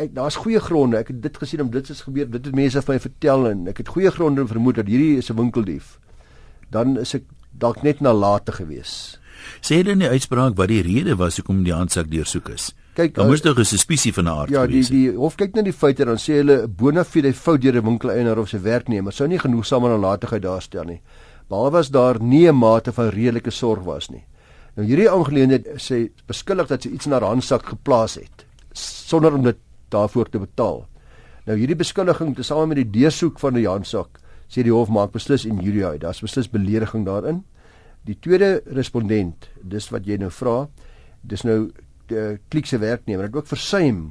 ek 0.00 0.14
daar's 0.16 0.38
goeie 0.40 0.60
gronde. 0.60 0.98
Ek 1.00 1.12
het 1.12 1.22
dit 1.22 1.36
gesien 1.42 1.60
om 1.64 1.70
dit 1.70 1.90
is 1.92 2.02
gebeur. 2.06 2.28
Dit 2.30 2.48
het 2.48 2.56
mense 2.56 2.82
vir 2.82 2.94
my 2.94 3.00
vertel 3.00 3.48
en 3.50 3.68
ek 3.72 3.82
het 3.82 3.92
goeie 3.94 4.10
gronde 4.14 4.44
om 4.44 4.50
vermoed 4.50 4.80
dat 4.80 4.90
hierdie 4.90 5.18
is 5.18 5.30
'n 5.30 5.36
winkeldief. 5.36 5.98
Dan 6.70 6.98
is 6.98 7.14
ek 7.14 7.24
dalk 7.50 7.82
net 7.82 8.00
nalate 8.00 8.52
gewees. 8.52 9.18
Sê 9.60 9.80
jy 9.80 9.90
in 9.90 9.98
die 10.04 10.08
uitspraak 10.08 10.56
wat 10.56 10.68
die 10.68 10.82
rede 10.82 11.16
was 11.16 11.36
hoekom 11.36 11.64
die 11.64 11.74
handsak 11.74 12.10
deursoek 12.10 12.48
is? 12.48 12.72
Kyk, 12.94 13.14
dan 13.14 13.28
moes 13.30 13.42
daar 13.42 13.58
'n 13.58 13.64
suspisie 13.64 14.12
van 14.12 14.24
'n 14.24 14.28
aard 14.28 14.50
ja, 14.50 14.66
wees. 14.66 14.88
Ja, 14.88 14.94
die 14.94 15.10
die 15.10 15.16
hof 15.16 15.36
kyk 15.36 15.54
net 15.54 15.64
die 15.64 15.72
feite 15.72 16.04
dan 16.04 16.16
sê 16.18 16.40
hulle 16.40 16.68
bona 16.68 17.04
fide 17.04 17.32
fout 17.32 17.60
deur 17.60 17.76
'n 17.76 17.84
winkeleienaar 17.84 18.38
of 18.38 18.48
sy 18.48 18.58
werknemer 18.58 19.12
sou 19.12 19.28
nie 19.28 19.38
genoegsame 19.38 19.88
nalatigheid 19.88 20.42
daarstel 20.42 20.84
nie. 20.84 21.00
Behalwe 21.48 21.78
as 21.78 21.90
daar 21.90 22.20
nie 22.20 22.48
'n 22.48 22.56
mate 22.56 22.92
van 22.92 23.08
redelike 23.08 23.50
sorg 23.50 23.84
was 23.84 24.10
nie. 24.10 24.24
Nou 24.76 24.86
hierdie 24.86 25.10
aangeleentheid 25.10 25.66
sê 25.76 26.10
beskuldig 26.26 26.66
dat 26.66 26.82
sy 26.82 26.88
iets 26.88 27.06
in 27.06 27.12
haar 27.12 27.24
handsak 27.24 27.66
geplaas 27.66 28.14
het 28.14 28.46
sonder 28.72 29.34
om 29.34 29.42
dit 29.42 29.56
daarvoor 29.90 30.28
te 30.30 30.38
betaal. 30.38 30.86
Nou 31.46 31.56
hierdie 31.58 31.78
beskuldiging 31.78 32.34
tesame 32.36 32.66
met 32.66 32.82
die 32.82 32.90
deursoek 33.00 33.40
van 33.40 33.54
die 33.54 33.64
Jansak 33.64 34.20
sê 34.50 34.64
die 34.66 34.74
hof 34.74 34.90
maak 34.90 35.12
beslis 35.14 35.46
in 35.46 35.60
Julie 35.62 35.86
uit. 35.86 36.00
Daar's 36.02 36.22
beslis 36.22 36.50
belediging 36.50 37.06
daarin. 37.06 37.44
Die 38.06 38.16
tweede 38.18 38.62
respondent, 38.66 39.48
dis 39.62 39.90
wat 39.90 40.06
jy 40.06 40.16
nou 40.18 40.30
vra, 40.30 40.64
dis 41.22 41.44
nou 41.46 41.70
die 42.10 42.38
klikse 42.50 42.80
werknemer 42.82 43.28
het 43.28 43.36
ook 43.36 43.46
versuim 43.46 44.10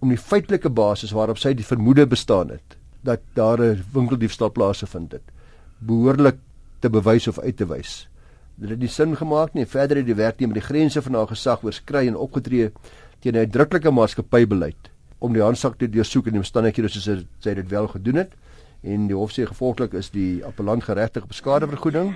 om 0.00 0.12
die 0.12 0.20
feitelike 0.20 0.70
basis 0.72 1.12
waarop 1.16 1.38
sy 1.40 1.52
die 1.56 1.66
vermoede 1.66 2.06
bestaan 2.08 2.52
het 2.54 2.78
dat 3.04 3.20
daar 3.36 3.60
'n 3.60 3.84
winkeldiefstal 3.92 4.52
plaasgevind 4.52 5.12
het 5.12 5.26
behoorlik 5.78 6.38
te 6.80 6.88
bewys 6.88 7.28
of 7.28 7.38
uit 7.38 7.56
te 7.56 7.66
wys. 7.66 8.08
Dit 8.56 8.70
het 8.70 8.78
nie 8.78 8.88
sin 8.88 9.16
gemaak 9.16 9.54
nie. 9.54 9.66
Verder 9.66 9.96
het 9.96 10.06
die 10.06 10.14
werknemer 10.14 10.54
die 10.54 10.62
grense 10.62 11.02
van 11.02 11.14
haar 11.14 11.26
gesag 11.26 11.64
oorskry 11.64 12.06
en 12.06 12.16
opgetree 12.16 12.72
teen 13.20 13.34
'n 13.34 13.38
uitdruklike 13.38 13.90
maatskappybeleid 13.90 14.93
om 15.24 15.32
die 15.32 15.42
handsak 15.44 15.78
te 15.80 15.88
deursoek 15.88 16.28
in 16.28 16.36
die 16.36 16.42
omstandighede 16.42 16.90
soos 16.92 17.08
sy 17.40 17.54
dit 17.56 17.70
wel 17.72 17.88
gedoen 17.88 18.22
het 18.24 18.36
en 18.84 19.08
die 19.08 19.16
hof 19.16 19.32
sê 19.32 19.46
gevolglik 19.48 19.96
is 19.96 20.12
die 20.12 20.44
appellant 20.44 20.84
geregtig 20.84 21.24
op 21.24 21.32
skadevergoeding 21.32 22.14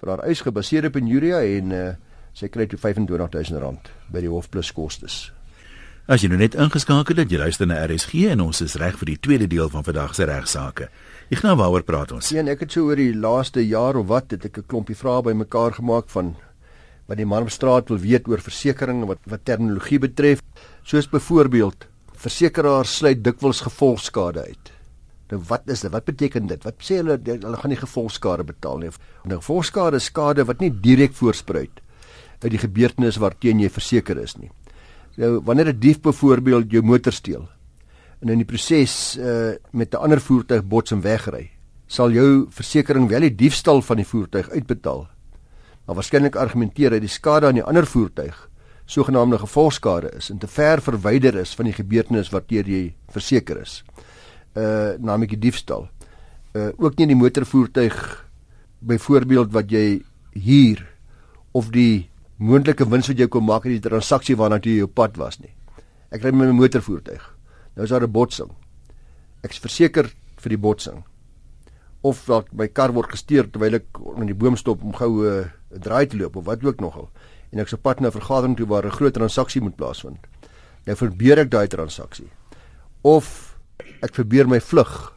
vir 0.00 0.12
haar 0.12 0.24
eis 0.26 0.42
gebaseer 0.46 0.88
op 0.90 0.98
injuria 0.98 1.40
en 1.46 1.74
uh, 1.74 1.88
sy 2.34 2.50
kry 2.50 2.66
toe 2.70 2.78
R25000 2.78 3.90
by 4.12 4.22
die 4.22 4.30
hof 4.30 4.50
plus 4.50 4.70
kostes. 4.74 5.28
As 6.08 6.22
jy 6.24 6.30
nou 6.32 6.38
net 6.40 6.54
ingeskakel 6.56 7.18
het, 7.20 7.28
jy 7.28 7.36
luister 7.36 7.68
na 7.68 7.82
RSG 7.84 8.30
en 8.32 8.46
ons 8.46 8.62
is 8.64 8.78
reg 8.80 8.96
vir 8.96 9.10
die 9.10 9.18
tweede 9.26 9.48
deel 9.50 9.68
van 9.68 9.84
vandag 9.84 10.14
se 10.16 10.24
regsaake. 10.24 10.86
Ek 11.28 11.42
nou 11.44 11.52
waaroor 11.60 11.84
praat 11.84 12.14
ons? 12.16 12.30
Ja, 12.32 12.44
ek 12.48 12.64
het 12.64 12.72
so 12.72 12.88
oor 12.88 12.96
die 12.96 13.12
laaste 13.12 13.60
jaar 13.60 13.98
of 14.00 14.08
wat 14.08 14.32
het 14.32 14.46
ek 14.48 14.58
'n 14.58 14.68
klompie 14.70 14.96
vrae 14.96 15.22
bymekaar 15.22 15.76
gemaak 15.76 16.08
van 16.08 16.36
wat 17.08 17.18
die 17.18 17.26
man 17.26 17.42
op 17.42 17.50
straat 17.50 17.88
wil 17.88 17.98
weet 17.98 18.28
oor 18.28 18.40
versekerings 18.40 19.06
wat 19.06 19.20
wat 19.26 19.44
terminologie 19.44 19.98
betref, 19.98 20.40
soos 20.82 21.08
byvoorbeeld 21.08 21.87
versekeraars 22.18 22.96
sluit 23.00 23.22
dikwels 23.24 23.62
gevolgskade 23.66 24.42
uit. 24.50 24.72
Nou 25.28 25.42
wat 25.48 25.68
is 25.68 25.84
dit? 25.84 25.92
Wat 25.92 26.06
beteken 26.08 26.48
dit? 26.48 26.64
Wat 26.64 26.80
sê 26.84 27.02
hulle 27.02 27.18
hulle 27.24 27.58
gaan 27.60 27.72
nie 27.72 27.80
gevolgskade 27.80 28.46
betaal 28.48 28.80
nie. 28.82 28.92
Nou 29.28 29.40
gevolgskade 29.42 30.00
is 30.00 30.08
skade 30.08 30.46
wat 30.48 30.62
nie 30.64 30.72
direk 30.72 31.14
voorspruit 31.18 31.82
uit 32.38 32.52
die 32.54 32.62
gebeurtenis 32.62 33.18
waarteen 33.20 33.60
jy 33.60 33.68
verseker 33.70 34.18
is 34.22 34.36
nie. 34.38 34.50
Nou 35.18 35.40
wanneer 35.44 35.72
'n 35.72 35.80
dief 35.80 36.00
byvoorbeeld 36.00 36.70
jou 36.70 36.82
motor 36.82 37.12
steel 37.12 37.48
en 38.20 38.28
in 38.28 38.38
die 38.38 38.46
proses 38.46 39.16
uh, 39.18 39.54
met 39.70 39.94
'n 39.94 40.02
ander 40.02 40.20
voertuig 40.20 40.64
bots 40.64 40.92
en 40.92 41.00
wegry, 41.00 41.50
sal 41.86 42.10
jou 42.10 42.46
versekering 42.50 43.08
wel 43.08 43.20
die 43.20 43.34
diefstal 43.34 43.82
van 43.82 43.96
die 43.96 44.06
voertuig 44.06 44.50
uitbetaal. 44.50 45.06
Maar 45.86 45.94
waarskynlik 45.94 46.36
argumenteer 46.36 46.92
hy 46.92 46.98
die 47.00 47.08
skade 47.08 47.46
aan 47.46 47.54
die 47.54 47.64
ander 47.64 47.86
voertuig 47.86 48.47
sogenaamde 48.88 49.38
gevolgskade 49.38 50.10
is 50.16 50.30
en 50.32 50.38
te 50.40 50.48
ver 50.48 50.80
verwyder 50.80 51.36
is 51.36 51.52
van 51.56 51.68
die 51.68 51.76
gebeurtenis 51.76 52.30
waarteer 52.32 52.68
jy 52.68 52.82
verseker 53.12 53.60
is. 53.60 53.82
Uh 54.56 54.96
naamlik 54.96 55.34
die 55.36 55.42
diefstal. 55.48 55.88
Uh 56.56 56.70
ook 56.80 56.96
nie 56.96 57.10
die 57.10 57.18
motorvoertuig 57.18 57.98
byvoorbeeld 58.78 59.52
wat 59.52 59.70
jy 59.70 60.00
huur 60.32 60.80
of 61.52 61.68
die 61.74 62.08
moontlike 62.38 62.86
wins 62.88 63.10
wat 63.10 63.20
jy 63.20 63.28
kon 63.28 63.44
maak 63.44 63.66
uit 63.66 63.76
die 63.76 63.88
transaksie 63.90 64.38
waarna 64.38 64.60
jy 64.62 64.80
op 64.86 64.96
pad 64.96 65.20
was 65.20 65.40
nie. 65.42 65.52
Ek 66.08 66.24
ry 66.24 66.32
met 66.32 66.48
my 66.48 66.56
motorvoertuig. 66.56 67.22
Nou 67.76 67.84
is 67.84 67.92
daar 67.92 68.08
'n 68.08 68.12
botsing. 68.12 68.50
Ek 69.44 69.50
is 69.50 69.60
verseker 69.60 70.08
vir 70.36 70.48
die 70.48 70.58
botsing. 70.58 71.04
Of 72.00 72.24
dat 72.26 72.52
my 72.54 72.68
kar 72.68 72.92
word 72.92 73.10
gesteer 73.10 73.50
terwyl 73.50 73.74
ek 73.74 73.98
in 74.16 74.26
die 74.26 74.34
boom 74.34 74.56
stop 74.56 74.82
om 74.82 74.92
gou 74.92 75.26
'n 75.26 75.44
uh, 75.44 75.78
draai 75.78 76.06
te 76.06 76.16
loop 76.16 76.36
of 76.36 76.44
wat 76.44 76.64
ook 76.64 76.80
nogal 76.80 77.10
en 77.52 77.62
ek 77.62 77.68
se 77.68 77.76
pad 77.76 78.00
na 78.00 78.08
'n 78.08 78.18
vergadering 78.18 78.56
toe 78.56 78.66
waar 78.66 78.84
'n 78.84 78.98
groot 78.98 79.14
transaksie 79.14 79.60
moet 79.60 79.76
plaasvind. 79.76 80.18
Nou 80.86 80.96
verbeur 80.96 81.38
ek 81.38 81.50
daai 81.50 81.66
transaksie. 81.66 82.30
Of 83.02 83.56
ek 84.02 84.14
verbeur 84.14 84.48
my 84.48 84.60
vlug. 84.60 85.12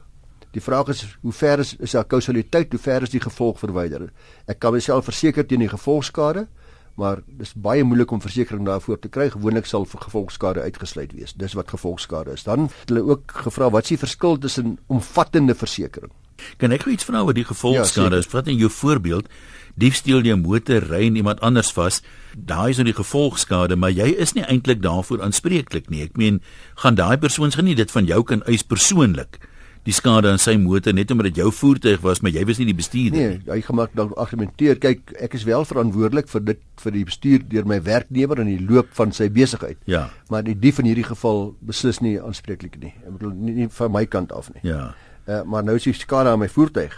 Die 0.51 0.61
vraag 0.61 0.87
is 0.87 1.17
hoe 1.21 1.31
ver 1.31 1.59
is 1.59 1.75
is 1.79 1.91
daar 1.91 2.05
kausaliteit? 2.05 2.71
Hoe 2.71 2.79
ver 2.79 3.01
is 3.01 3.09
die 3.09 3.21
gevolg 3.23 3.59
verwyder? 3.59 4.11
Ek 4.47 4.59
kan 4.59 4.73
myself 4.73 5.05
verseker 5.05 5.47
teen 5.47 5.59
die 5.59 5.71
gevolgskade, 5.71 6.47
maar 6.95 7.21
dis 7.25 7.53
baie 7.53 7.83
moeilik 7.83 8.11
om 8.11 8.21
versekerings 8.21 8.67
daarvoor 8.67 8.99
te 8.99 9.09
kry. 9.09 9.29
Gewoonlik 9.29 9.65
sal 9.65 9.85
gevolgskade 9.85 10.61
uitgesluit 10.61 11.13
wees. 11.13 11.33
Dis 11.33 11.53
wat 11.53 11.71
gevolgskade 11.71 12.31
is. 12.31 12.43
Dan 12.43 12.67
het 12.67 12.89
hulle 12.89 13.05
ook 13.15 13.31
gevra 13.45 13.69
wat 13.69 13.83
is 13.83 13.95
die 13.95 13.97
verskil 13.97 14.37
tussen 14.37 14.77
omvattende 14.87 15.55
versekerings? 15.55 16.20
Kan 16.57 16.71
ek 16.71 16.85
iets 16.85 17.07
vra 17.07 17.23
oor 17.23 17.33
die 17.37 17.45
gevolgskade? 17.47 18.21
Ja, 18.21 18.29
Vat 18.31 18.47
in 18.47 18.57
jou 18.57 18.69
voorbeeld, 18.69 19.27
diefstal 19.75 20.25
jou 20.27 20.37
motor, 20.37 20.83
ry 20.89 21.07
iemand 21.09 21.39
anders 21.41 21.71
vas, 21.71 22.01
daai 22.35 22.71
is 22.71 22.77
nou 22.77 22.85
die 22.85 22.97
gevolgskade, 22.97 23.75
maar 23.75 23.91
jy 23.91 24.11
is 24.17 24.33
nie 24.33 24.43
eintlik 24.43 24.81
daarvoor 24.81 25.21
aanspreeklik 25.23 25.89
nie. 25.89 26.03
Ek 26.03 26.17
meen, 26.17 26.41
gaan 26.83 26.95
daai 26.95 27.17
persoon 27.17 27.51
geniet 27.51 27.77
dit 27.77 27.91
van 27.91 28.05
jou 28.05 28.23
kan 28.23 28.43
eis 28.47 28.63
persoonlik. 28.63 29.39
die 29.87 29.93
skade 29.97 30.29
aan 30.29 30.37
sy 30.37 30.53
motor 30.61 30.93
net 30.93 31.09
omdat 31.09 31.31
dit 31.31 31.39
jou 31.41 31.47
voertuig 31.57 32.01
was, 32.05 32.19
maar 32.21 32.33
jy 32.35 32.43
was 32.45 32.59
nie 32.61 32.67
die 32.69 32.77
bestuurder 32.77 33.17
nie. 33.17 33.29
Nee, 33.31 33.39
hy 33.49 33.61
gemaak 33.65 33.95
dan 33.97 34.11
argumenteer, 34.21 34.77
kyk, 34.81 35.13
ek 35.25 35.33
is 35.39 35.45
wel 35.47 35.65
verantwoordelik 35.65 36.29
vir 36.29 36.43
dit 36.51 36.61
vir 36.83 36.95
die 36.99 37.05
bestuur 37.07 37.45
deur 37.49 37.65
my 37.69 37.79
werknemer 37.81 38.43
in 38.43 38.51
die 38.51 38.59
loop 38.61 38.91
van 38.97 39.13
sy 39.15 39.29
besigheid. 39.33 39.79
Ja. 39.89 40.03
Maar 40.29 40.45
die 40.45 40.53
dief 40.53 40.77
in 40.83 40.89
hierdie 40.91 41.07
geval 41.07 41.55
beslis 41.65 42.01
nie 42.05 42.19
aanspreeklik 42.21 42.77
nie. 42.81 42.93
Ek 43.01 43.15
bedoel 43.17 43.33
nie, 43.39 43.55
nie 43.63 43.69
van 43.73 43.95
my 43.97 44.05
kant 44.05 44.33
af 44.37 44.51
nie. 44.53 44.61
Ja. 44.69 44.91
Uh, 45.31 45.41
maar 45.47 45.63
nou 45.63 45.77
is 45.79 45.87
die 45.87 45.95
skade 45.95 46.29
aan 46.29 46.41
my 46.41 46.49
voertuig 46.51 46.97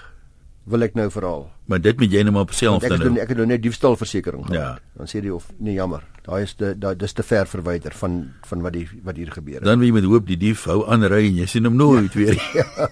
wil 0.64 0.86
ek 0.86 0.96
nou 0.96 1.10
verhaal. 1.12 1.44
Maar 1.68 1.82
dit 1.84 1.98
moet 2.00 2.14
jy 2.14 2.22
net 2.24 2.36
maar 2.36 2.46
op 2.48 2.54
self 2.56 2.84
dan. 2.86 2.96
Ek 2.96 3.04
doen 3.04 3.20
ek 3.20 3.32
het 3.34 3.40
nou 3.40 3.48
net 3.50 3.64
diefstalversekering 3.64 4.46
gehad. 4.48 4.56
Ja. 4.56 5.00
Dan 5.00 5.10
sê 5.12 5.20
jy 5.20 5.34
of 5.36 5.50
nee 5.60 5.76
jammer. 5.76 6.06
Daai 6.24 6.46
is 6.46 6.56
te 6.60 6.72
daai 6.80 6.96
dis 7.00 7.16
te 7.16 7.26
ver 7.28 7.50
verwyder 7.52 7.96
van 8.00 8.22
van 8.48 8.64
wat 8.64 8.76
die 8.76 8.86
wat 9.04 9.20
hier 9.20 9.32
gebeur 9.32 9.60
het. 9.60 9.68
Dan 9.68 9.84
wie 9.84 9.92
met 9.96 10.08
hoop 10.08 10.28
die 10.30 10.40
dief 10.40 10.64
hou 10.72 10.84
aan 10.88 11.04
ry 11.12 11.26
en 11.28 11.42
jy 11.42 11.50
sien 11.52 11.68
hom 11.68 11.76
nooit 11.80 12.16
ja. 12.16 12.20
weer. 12.20 12.40
ja. 12.62 12.88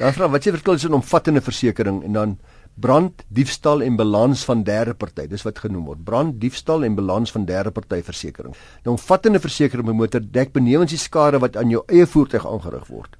Dan 0.00 0.16
vra 0.16 0.32
wat 0.32 0.48
jy 0.48 0.56
verskil 0.56 0.80
tussen 0.80 0.96
omvattende 0.96 1.44
versekering 1.44 2.02
en 2.08 2.18
dan 2.18 2.36
brand, 2.80 3.20
diefstal 3.28 3.82
en 3.84 3.98
balans 4.00 4.46
van 4.48 4.62
derde 4.64 4.94
party. 4.96 5.26
Dis 5.28 5.44
wat 5.44 5.60
genoem 5.60 5.84
word. 5.90 6.04
Brand, 6.08 6.38
diefstal 6.40 6.86
en 6.88 6.96
balans 6.96 7.32
van 7.34 7.44
derde 7.44 7.70
party 7.70 8.00
versekering. 8.06 8.56
Nou 8.86 8.96
omvattende 8.96 9.42
versekering 9.44 9.84
by 9.90 9.96
motor 9.96 10.24
dek 10.24 10.56
benewens 10.56 10.96
die 10.96 11.00
skade 11.00 11.42
wat 11.42 11.58
aan 11.60 11.68
jou 11.68 11.84
eie 11.92 12.08
voertuig 12.08 12.48
aangerig 12.48 12.88
word 12.88 13.18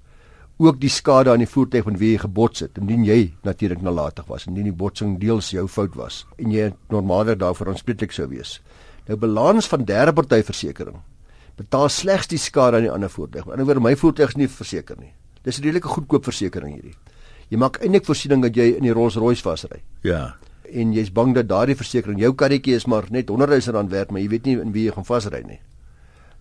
ook 0.59 0.80
die 0.80 0.90
skade 0.90 1.30
aan 1.30 1.38
die 1.38 1.49
voertuig 1.49 1.85
van 1.85 1.97
wie 1.99 2.12
jy 2.12 2.18
gebots 2.18 2.61
het 2.61 2.78
indien 2.78 3.04
jy 3.04 3.32
natuurlik 3.42 3.82
nalatig 3.82 4.26
was 4.26 4.47
indien 4.47 4.64
die 4.64 4.73
botsing 4.73 5.18
deels 5.21 5.50
jou 5.50 5.66
fout 5.68 5.94
was 5.94 6.26
en 6.38 6.50
jy 6.50 6.73
normaalweg 6.88 7.38
daarvoor 7.38 7.68
aanspreeklik 7.73 8.12
sou 8.12 8.28
wees. 8.28 8.61
Nou 9.09 9.16
balans 9.18 9.66
van 9.66 9.85
derde 9.85 10.12
party 10.12 10.42
versekerings 10.42 11.02
betaal 11.56 11.88
slegs 11.88 12.30
die 12.30 12.40
skade 12.40 12.78
aan 12.78 12.87
die 12.87 12.92
ander 12.92 13.11
voertuig. 13.12 13.44
Aan 13.47 13.61
die 13.61 13.66
ander 13.66 13.76
wyse 13.76 13.85
my 13.85 13.97
voertuig 13.99 14.32
is 14.35 14.38
nie 14.40 14.49
verseker 14.49 14.99
nie. 14.99 15.12
Dis 15.42 15.59
'n 15.59 15.64
redelike 15.64 15.88
goedkoop 15.88 16.25
versekering 16.25 16.75
hierdie. 16.75 16.94
Jy 17.50 17.59
maak 17.59 17.82
eintlik 17.82 18.04
voorsiening 18.04 18.42
dat 18.42 18.56
jy 18.56 18.76
in 18.76 18.82
die 18.82 18.92
Rolls-Royce 18.92 19.42
vasry. 19.42 19.82
Ja. 20.02 20.37
En 20.73 20.92
jy's 20.92 21.12
bang 21.12 21.35
dat 21.35 21.49
daardie 21.49 21.76
versekering 21.76 22.18
jou 22.21 22.32
karretjie 22.35 22.75
is 22.75 22.87
maar 22.87 23.04
net 23.11 23.28
100 23.28 23.50
000 23.50 23.76
rand 23.76 23.90
werd, 23.90 24.11
maar 24.11 24.21
jy 24.21 24.28
weet 24.28 24.44
nie 24.44 24.61
in 24.61 24.73
wie 24.73 24.85
jy 24.85 24.92
gaan 24.92 25.04
vasry 25.04 25.42
nie. 25.47 25.61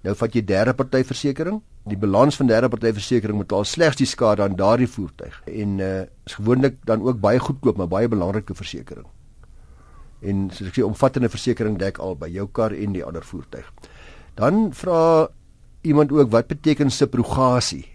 Nou 0.02 0.16
vat 0.18 0.34
jy 0.34 0.42
derde 0.46 0.74
party 0.74 1.04
versekerings. 1.06 1.62
Die 1.90 1.98
balans 1.98 2.38
van 2.38 2.50
derde 2.50 2.70
party 2.70 2.92
versekerings 2.94 3.44
betaal 3.44 3.66
slegs 3.66 3.98
die 3.98 4.10
skade 4.10 4.44
aan 4.46 4.58
daardie 4.58 4.90
voertuig 4.90 5.42
en 5.50 5.80
uh 5.80 6.02
is 6.26 6.38
gewoonlik 6.38 6.78
dan 6.86 7.02
ook 7.02 7.20
baie 7.20 7.40
goedkoop 7.40 7.78
maar 7.78 7.90
baie 7.90 8.08
belangrike 8.08 8.54
versekerings. 8.54 9.10
En 10.22 10.50
soos 10.54 10.70
ek 10.70 10.78
sê 10.78 10.86
omvattende 10.86 11.30
versekerings 11.34 11.80
dek 11.82 11.98
al 11.98 12.14
by 12.16 12.30
jou 12.30 12.46
kar 12.54 12.74
en 12.78 12.94
die 12.94 13.06
ander 13.06 13.26
voertuig. 13.26 13.66
Dan 14.38 14.70
vra 14.78 15.30
iemand 15.82 16.12
ook 16.12 16.30
wat 16.32 16.48
beteken 16.48 16.94
subrogasie? 16.94 17.86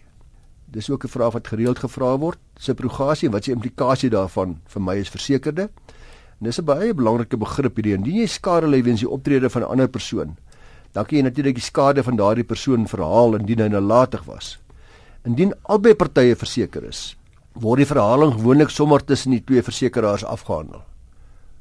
Dis 0.66 0.90
ook 0.90 1.04
'n 1.04 1.08
vraag 1.08 1.32
wat 1.32 1.48
gereeld 1.48 1.78
gevra 1.78 2.18
word. 2.18 2.38
Subrogasie, 2.58 3.30
wat 3.30 3.40
is 3.40 3.46
die 3.46 3.54
implikasie 3.54 4.10
daarvan 4.10 4.60
vir 4.66 4.82
my 4.82 5.00
as 5.00 5.08
versekerde? 5.08 5.70
En 6.40 6.44
dis 6.44 6.58
'n 6.58 6.64
baie 6.64 6.94
belangrike 6.94 7.36
begrip 7.36 7.76
hierdie. 7.76 7.94
Indien 7.94 8.16
jy 8.16 8.26
skade 8.26 8.66
ly 8.66 8.82
weens 8.82 9.00
die 9.00 9.10
optrede 9.10 9.50
van 9.50 9.62
'n 9.62 9.68
ander 9.68 9.88
persoon, 9.88 10.36
dan 10.96 11.04
kan 11.04 11.18
jy 11.18 11.26
natuurlik 11.26 11.58
die 11.58 11.64
skade 11.64 12.00
van 12.00 12.16
daardie 12.16 12.46
persoon 12.48 12.86
verhaal 12.88 13.36
indien 13.36 13.60
hy 13.60 13.68
nalatig 13.68 14.22
was. 14.24 14.54
Indien 15.28 15.52
albei 15.68 15.92
partye 15.92 16.36
verseker 16.40 16.86
is, 16.88 17.10
word 17.52 17.82
die 17.82 17.88
verhaling 17.90 18.32
gewoonlik 18.38 18.72
sommer 18.72 19.04
tussen 19.04 19.34
die 19.36 19.42
twee 19.44 19.60
versekeraars 19.66 20.24
afgehandel. 20.24 20.80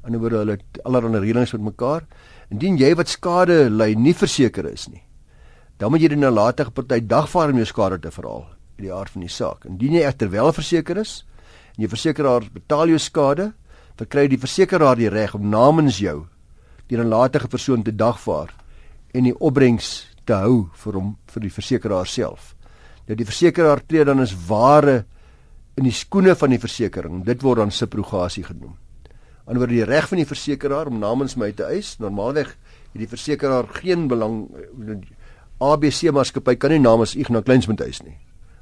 In 0.06 0.14
'n 0.14 0.20
woorde 0.22 0.38
hulle 0.38 0.58
allerlei 0.84 1.20
reëlings 1.20 1.52
met 1.52 1.68
mekaar. 1.68 2.06
Indien 2.50 2.78
jy 2.78 2.94
wat 2.94 3.08
skade 3.08 3.68
ly 3.68 3.94
nie 3.94 4.14
verseker 4.14 4.64
is 4.72 4.88
nie, 4.88 5.02
dan 5.78 5.90
moet 5.90 6.00
jy 6.00 6.08
die 6.08 6.16
nalatige 6.16 6.70
party 6.70 7.00
dagvaar 7.00 7.50
om 7.50 7.56
jou 7.56 7.66
skade 7.66 7.98
te 8.00 8.10
verhaal 8.10 8.46
in 8.78 8.84
die 8.84 8.92
aard 8.92 9.10
van 9.10 9.20
die 9.20 9.28
saak. 9.28 9.64
Indien 9.66 9.92
jy 9.92 10.06
egter 10.06 10.30
wel 10.30 10.52
verseker 10.52 10.96
is 10.96 11.24
en 11.76 11.82
jy 11.82 11.88
versekeraar 11.88 12.48
betaal 12.54 12.88
jou 12.88 12.98
skade, 12.98 13.52
dan 13.96 14.06
kry 14.06 14.28
die 14.28 14.38
versekeraar 14.38 14.96
die 14.96 15.10
reg 15.10 15.34
om 15.34 15.50
namens 15.50 15.98
jou 15.98 16.26
die 16.88 16.96
nalatige 16.96 17.48
persoon 17.48 17.82
te 17.82 17.92
dagvaar 17.92 18.54
en 19.16 19.30
die 19.30 19.36
opbrengs 19.40 19.90
te 20.28 20.36
hou 20.36 20.66
vir 20.82 20.98
hom 20.98 21.12
vir 21.32 21.46
die 21.46 21.52
versekeraar 21.54 22.08
self. 22.10 22.52
Nou 23.06 23.16
die 23.16 23.28
versekeraar 23.28 23.84
tree 23.86 24.04
dan 24.04 24.20
as 24.20 24.34
ware 24.48 25.04
in 25.76 25.86
die 25.86 25.94
skoene 25.94 26.34
van 26.36 26.52
die 26.52 26.60
versekering. 26.60 27.22
Dit 27.24 27.44
word 27.44 27.62
dan 27.62 27.72
subrogasie 27.72 28.44
genoem. 28.46 28.74
Anderwoorde 29.46 29.76
die 29.76 29.86
reg 29.86 30.08
van 30.10 30.18
die 30.18 30.28
versekeraar 30.28 30.90
om 30.90 30.98
namens 30.98 31.36
my 31.38 31.52
te 31.54 31.68
eis, 31.70 31.94
normaalweg 32.02 32.50
het 32.50 32.98
die 32.98 33.10
versekeraar 33.10 33.68
geen 33.78 34.08
belang 34.10 34.48
ABC 35.62 36.10
maatskappy 36.12 36.56
kan 36.60 36.74
nie 36.74 36.82
namens 36.82 37.14
Ignas 37.16 37.46
Kleinsmith 37.46 37.84
eis 37.84 38.02
nie. 38.02 38.16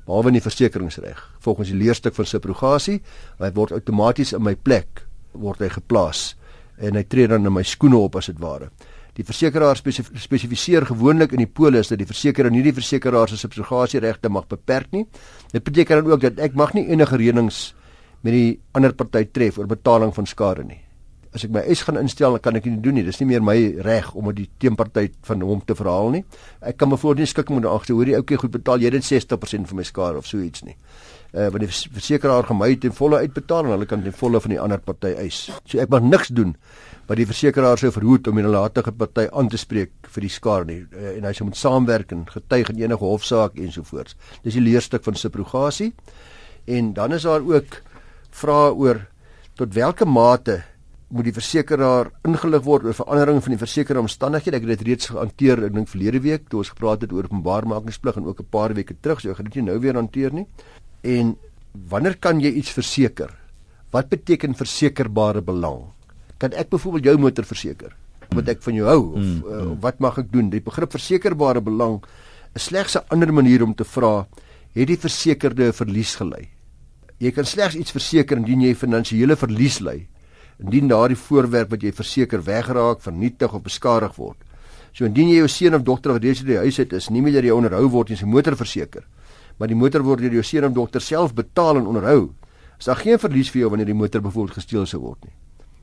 Behalwe 0.05 0.35
in 0.35 0.37
die 0.37 0.45
versekeringsreg. 0.45 1.23
Volgens 1.41 1.71
die 1.73 1.79
leerstuk 1.81 2.15
van 2.15 2.29
subrogasie, 2.29 2.99
hy 3.41 3.51
word 3.57 3.73
outomaties 3.73 4.35
in 4.37 4.45
my 4.45 4.53
plek 4.55 5.07
word 5.33 5.65
hy 5.65 5.71
geplaas 5.73 6.35
en 6.79 6.99
hy 6.99 7.05
tree 7.09 7.27
dan 7.31 7.47
in 7.47 7.55
my 7.55 7.65
skoene 7.67 7.97
op 7.99 8.19
as 8.21 8.29
dit 8.31 8.39
ware. 8.43 8.69
Die 9.15 9.25
versekeraar 9.25 9.79
spesifiseer 9.79 10.87
gewoonlik 10.89 11.33
in 11.37 11.45
die 11.45 11.51
polis 11.51 11.93
dat 11.93 12.01
die 12.01 12.09
versekeraar 12.09 12.51
nie 12.51 12.65
die 12.67 12.75
versekeraar 12.75 13.31
se 13.31 13.39
subsigasieregte 13.39 14.29
mag 14.29 14.49
beperk 14.51 14.91
nie. 14.93 15.05
Dit 15.53 15.65
beteken 15.65 16.03
dan 16.03 16.13
ook 16.13 16.25
dat 16.25 16.41
ek 16.43 16.57
mag 16.59 16.75
nie 16.75 16.89
enige 16.91 17.21
reëlings 17.21 17.61
met 18.25 18.35
die 18.35 18.49
ander 18.75 18.95
party 18.97 19.27
tref 19.31 19.59
oor 19.59 19.71
betaling 19.71 20.15
van 20.17 20.27
skade 20.27 20.65
nie. 20.67 20.81
As 21.35 21.43
ek 21.43 21.51
my 21.51 21.65
eis 21.67 21.83
gaan 21.83 21.99
instel, 21.99 22.37
dan 22.37 22.43
kan 22.43 22.57
ek 22.57 22.63
dit 22.63 22.77
nie 22.77 22.83
doen 22.85 22.95
nie. 22.95 23.03
Dis 23.03 23.19
nie 23.19 23.27
meer 23.33 23.43
my 23.43 23.57
reg 23.83 24.13
om 24.15 24.29
met 24.29 24.37
die 24.39 24.47
teenparty 24.63 25.09
van 25.27 25.43
hom 25.43 25.65
te 25.67 25.75
verhaal 25.75 26.13
nie. 26.15 26.23
Ek 26.63 26.79
kan 26.79 26.93
bijvoorbeeld 26.93 27.25
nie 27.25 27.33
skik 27.33 27.51
moet 27.51 27.67
agter 27.67 27.97
hoor 27.99 28.07
die 28.07 28.15
ouetjie 28.15 28.39
goed 28.39 28.53
betaal 28.55 28.85
jy 28.85 28.93
dit 28.95 29.07
60% 29.09 29.71
van 29.71 29.81
my 29.81 29.87
skade 29.89 30.21
of 30.21 30.29
so 30.31 30.39
iets 30.39 30.63
nie. 30.63 30.77
Uh 31.35 31.49
want 31.51 31.65
die 31.65 31.71
versekeraar 31.71 32.47
gaan 32.47 32.61
my 32.61 32.69
ten 32.79 32.95
volle 32.95 33.19
uitbetaal 33.25 33.67
en 33.67 33.75
hulle 33.75 33.89
kan 33.91 34.05
ten 34.05 34.15
volle 34.15 34.39
van 34.41 34.55
die 34.55 34.61
ander 34.63 34.79
party 34.79 35.11
eis. 35.19 35.49
So 35.67 35.83
ek 35.83 35.91
mag 35.91 36.07
niks 36.07 36.31
doen 36.31 36.55
wat 37.09 37.19
die 37.19 37.27
versekeraar 37.27 37.83
sou 37.83 37.91
verhoed 37.91 38.29
om 38.31 38.39
'n 38.39 38.47
nalatige 38.47 38.93
party 38.93 39.27
aan 39.33 39.49
te 39.49 39.59
spreek 39.59 39.91
vir 40.07 40.21
die 40.21 40.31
skade 40.31 40.67
nie 40.71 40.87
uh, 40.95 41.17
en 41.19 41.25
hy 41.25 41.33
sou 41.33 41.49
moet 41.49 41.59
saamwerk 41.59 42.13
en 42.13 42.27
getuig 42.31 42.71
in 42.71 42.79
enige 42.87 43.05
hofsaak 43.05 43.59
ensovoorts. 43.59 44.15
Dis 44.45 44.55
die 44.55 44.63
leerstuk 44.63 45.03
van 45.03 45.15
subrogasie. 45.15 45.93
En 46.67 46.93
dan 46.95 47.13
is 47.13 47.23
daar 47.23 47.43
ook 47.43 47.83
vrae 48.31 48.73
oor 48.73 49.07
tot 49.57 49.75
watter 49.75 50.09
mate 50.09 50.63
moet 51.09 51.25
die 51.25 51.33
versekeraar 51.33 52.11
ingelig 52.25 52.63
word 52.65 52.85
oor 52.85 52.95
verandering 52.95 53.43
van 53.43 53.53
die 53.53 53.59
versekerde 53.59 54.01
omstandighede. 54.01 54.57
Ek 54.57 54.63
het 54.63 54.79
dit 54.79 54.87
reeds 54.89 55.09
hanteer 55.09 55.65
ek 55.65 55.75
dink 55.75 55.89
verlede 55.89 56.21
week 56.21 56.49
toe 56.49 56.59
ons 56.59 56.73
gepraat 56.73 57.03
het 57.03 57.13
oor 57.13 57.25
openbaarmakingsplig 57.25 58.17
en 58.17 58.27
ook 58.27 58.41
'n 58.41 58.51
paar 58.51 58.75
weke 58.75 58.95
terug, 59.01 59.21
so 59.21 59.31
ek 59.31 59.37
gaan 59.37 59.51
dit 59.51 59.55
nie 59.57 59.71
nou 59.71 59.79
weer 59.79 59.95
hanteer 59.95 60.33
nie. 60.33 60.47
En 61.03 61.37
wanneer 61.73 62.17
kan 62.17 62.41
jy 62.41 62.51
iets 62.51 62.71
verseker? 62.71 63.31
Wat 63.91 64.09
beteken 64.09 64.55
versekerbare 64.55 65.43
belang? 65.43 65.95
kan 66.45 66.55
ek 66.59 66.73
byvoorbeeld 66.73 67.09
jou 67.09 67.17
motor 67.21 67.47
verseker 67.49 67.95
wat 68.35 68.49
ek 68.51 68.63
van 68.65 68.79
jou 68.79 68.87
hou 68.89 69.01
of 69.15 69.21
mm, 69.23 69.43
uh, 69.47 69.67
wat 69.85 70.01
mag 70.03 70.19
ek 70.25 70.33
doen 70.33 70.51
die 70.53 70.63
begrip 70.65 70.95
versekerbare 70.95 71.63
belang 71.65 72.01
is 72.57 72.69
slegs 72.71 72.97
'n 72.97 73.07
ander 73.15 73.33
manier 73.33 73.63
om 73.63 73.75
te 73.75 73.85
vra 73.85 74.27
het 74.75 74.89
die 74.89 74.99
versekerde 74.99 75.71
'n 75.71 75.73
verlies 75.73 76.15
gely 76.21 76.49
jy 77.19 77.31
kan 77.31 77.45
slegs 77.45 77.77
iets 77.77 77.95
verseker 77.95 78.37
indien 78.37 78.67
jy 78.67 78.75
finansiële 78.75 79.37
verlies 79.37 79.81
ly 79.81 80.07
indien 80.63 80.89
daardie 80.89 81.17
voorwerp 81.17 81.71
wat 81.71 81.83
jy 81.83 81.93
verseker 81.93 82.43
wegraak 82.45 83.01
vernietig 83.01 83.55
of 83.55 83.63
beskadig 83.63 84.17
word 84.17 84.39
so 84.93 85.05
indien 85.05 85.29
jy 85.29 85.37
jou 85.43 85.49
seun 85.49 85.75
of 85.75 85.83
dogter 85.83 86.13
wat 86.13 86.23
reeds 86.23 86.41
in 86.41 86.47
die 86.47 86.59
huis 86.59 86.77
het 86.77 86.93
is 86.93 87.11
nie 87.11 87.23
meer 87.23 87.45
jy 87.45 87.51
onderhou 87.51 87.89
word 87.89 88.11
jy 88.11 88.17
se 88.17 88.27
motor 88.27 88.57
verseker 88.57 89.07
maar 89.59 89.69
die 89.69 89.79
motor 89.79 90.03
word 90.03 90.21
deur 90.21 90.33
jou 90.33 90.43
seun 90.43 90.65
of 90.65 90.73
dogter 90.73 91.01
self 91.01 91.35
betaal 91.35 91.79
en 91.79 91.87
onderhou 91.87 92.35
is 92.79 92.87
daar 92.87 92.97
geen 92.97 93.19
verlies 93.19 93.51
vir 93.51 93.61
jou 93.65 93.71
wanneer 93.71 93.87
die 93.87 93.95
motor 93.95 94.21
byvoorbeeld 94.21 94.61
gesteel 94.61 94.87
sou 94.87 95.01
word 95.01 95.25
nie 95.25 95.35